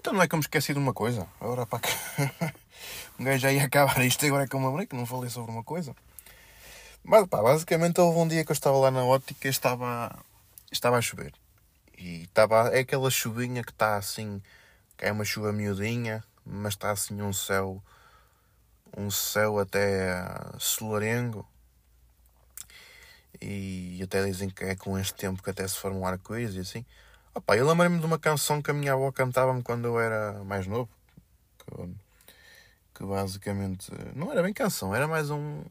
Então 0.03 0.13
não 0.13 0.21
é 0.21 0.27
que 0.27 0.35
eu 0.35 0.37
me 0.37 0.43
esqueci 0.43 0.73
de 0.73 0.81
uma 0.81 0.93
coisa. 0.93 1.29
Agora 1.41 1.65
pá, 1.65 1.81
um 3.17 3.23
gajo 3.23 3.39
já 3.39 3.53
ia 3.53 3.63
acabar 3.63 4.05
isto 4.05 4.27
agora 4.27 4.43
é 4.43 4.47
que 4.49 4.57
eu 4.57 4.59
me 4.59 4.67
lembrei 4.67 4.85
que 4.85 4.97
não 4.97 5.07
falei 5.07 5.31
sobre 5.31 5.53
uma 5.53 5.63
coisa. 5.63 5.95
Mas 7.05 7.25
pá, 7.29 7.41
basicamente 7.41 8.01
houve 8.01 8.19
um 8.19 8.27
dia 8.27 8.45
que 8.45 8.51
eu 8.51 8.53
estava 8.53 8.77
lá 8.79 8.91
na 8.91 9.05
ótica 9.05 9.47
e 9.47 9.51
estava, 9.51 10.13
estava 10.73 10.97
a 10.97 11.01
chover. 11.01 11.33
E 11.97 12.25
estava, 12.25 12.71
é 12.75 12.81
aquela 12.81 13.13
chuvinha 13.13 13.63
que 13.63 13.71
está 13.71 13.97
assim, 13.97 14.43
que 14.99 15.05
é 15.05 15.13
uma 15.13 15.25
chuva 15.25 15.53
miudinha, 15.53 16.25
mas 16.45 16.75
está 16.75 16.91
assim 16.91 17.23
um 17.23 17.33
céu, 17.33 17.81
um 18.97 19.09
céu 19.09 19.61
até 19.61 20.27
solarengo. 20.59 21.47
E 23.41 24.01
até 24.03 24.25
dizem 24.25 24.51
que 24.51 24.65
é 24.65 24.75
com 24.75 24.99
este 24.99 25.15
tempo 25.15 25.41
que 25.41 25.51
até 25.51 25.67
se 25.69 25.79
forma 25.79 25.97
um 25.97 26.05
arco-íris 26.05 26.57
e 26.57 26.59
assim. 26.59 26.85
Opa, 27.35 27.57
eu 27.57 27.67
lembro-me 27.67 27.99
de 27.99 28.05
uma 28.05 28.19
canção 28.19 28.61
que 28.61 28.71
a 28.71 28.75
minha 28.75 28.93
avó 28.93 29.11
cantava-me 29.11 29.63
quando 29.63 29.87
eu 29.87 29.99
era 29.99 30.45
mais 30.45 30.67
novo. 30.67 30.91
Que, 31.59 31.89
que, 32.95 33.05
basicamente. 33.07 33.91
Não 34.15 34.31
era 34.31 34.43
bem 34.43 34.53
canção, 34.53 34.95
era 34.95 35.09
mais 35.09 35.31
um, 35.31 35.65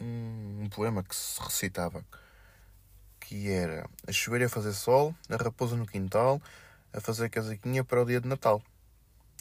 um, 0.00 0.62
um 0.62 0.68
poema 0.68 1.02
que 1.02 1.16
se 1.16 1.40
recitava. 1.42 2.04
Que 3.18 3.50
era 3.50 3.88
a 4.06 4.12
chover 4.12 4.44
a 4.44 4.48
fazer 4.48 4.72
sol, 4.72 5.12
a 5.28 5.36
raposa 5.36 5.74
no 5.74 5.84
quintal, 5.84 6.40
a 6.92 7.00
fazer 7.00 7.28
casaquinha 7.28 7.82
para 7.82 8.00
o 8.00 8.04
dia 8.04 8.20
de 8.20 8.28
Natal. 8.28 8.62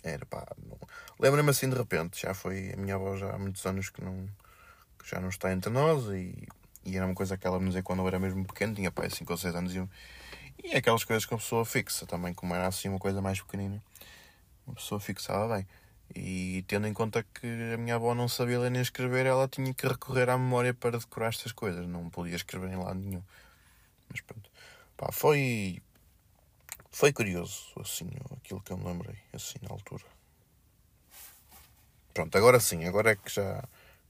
Era 0.04 0.26
pá. 0.26 0.48
Lembro-me 1.20 1.52
assim 1.52 1.70
de 1.70 1.76
repente, 1.78 2.20
já 2.20 2.34
foi 2.34 2.74
a 2.74 2.78
minha 2.78 2.96
avó 2.96 3.16
já 3.16 3.32
há 3.32 3.38
muitos 3.38 3.64
anos 3.66 3.90
que 3.90 4.04
não 4.04 4.28
que 4.98 5.10
já 5.10 5.20
não 5.20 5.30
está 5.30 5.52
entre 5.54 5.70
nós 5.70 6.06
e, 6.08 6.48
e 6.86 6.98
era 6.98 7.06
uma 7.06 7.16
coisa 7.16 7.38
que 7.38 7.46
ela 7.46 7.60
me 7.60 7.68
dizia 7.68 7.84
quando 7.84 8.00
eu 8.02 8.08
era 8.08 8.20
mesmo 8.20 8.44
pequeno, 8.46 8.74
tinha 8.74 8.92
pai 8.92 9.10
5 9.10 9.32
ou 9.32 9.38
6 9.38 9.56
anos 9.56 9.76
e, 9.76 9.90
e 10.64 10.72
é 10.72 10.78
aquelas 10.78 11.04
coisas 11.04 11.26
que 11.26 11.34
a 11.34 11.38
pessoa 11.38 11.66
fixa 11.66 12.06
também, 12.06 12.34
como 12.34 12.56
era 12.56 12.68
assim 12.68 12.90
uma 12.90 13.00
coisa 13.00 13.22
mais 13.22 13.42
pequenina, 13.42 13.84
uma 14.66 14.76
pessoa 14.76 15.00
fixava 15.00 15.56
bem. 15.56 15.68
E 16.16 16.64
tendo 16.68 16.88
em 16.88 16.94
conta 16.94 17.24
que 17.24 17.48
a 17.74 17.78
minha 17.78 17.96
avó 17.96 18.14
não 18.14 18.28
sabia 18.28 18.60
ler 18.60 18.72
nem 18.72 18.82
escrever, 18.82 19.26
ela 19.26 19.48
tinha 19.48 19.74
que 19.74 19.88
recorrer 19.88 20.30
à 20.30 20.38
memória 20.38 20.74
para 20.74 21.00
decorar 21.00 21.30
estas 21.30 21.52
coisas, 21.52 21.88
não 21.88 22.10
podia 22.10 22.36
escrever 22.36 22.70
em 22.70 22.78
lado 22.78 23.00
nenhum. 23.00 23.24
Mas 24.10 24.22
pronto, 24.22 24.50
pá, 24.96 25.12
foi. 25.12 25.82
Foi 26.92 27.12
curioso, 27.12 27.74
assim, 27.80 28.08
aquilo 28.38 28.62
que 28.62 28.72
eu 28.72 28.78
me 28.78 28.86
lembrei, 28.86 29.18
assim, 29.34 29.58
na 29.64 29.70
altura. 29.72 30.04
Pronto, 32.14 32.38
agora 32.38 32.60
sim, 32.60 32.86
agora 32.86 33.12
é 33.12 33.16
que 33.16 33.30
já. 33.32 33.64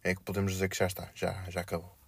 É 0.03 0.13
que 0.13 0.21
podemos 0.21 0.51
dizer 0.51 0.67
que 0.67 0.77
já 0.77 0.87
está, 0.87 1.09
já, 1.15 1.49
já 1.49 1.61
acabou. 1.61 2.02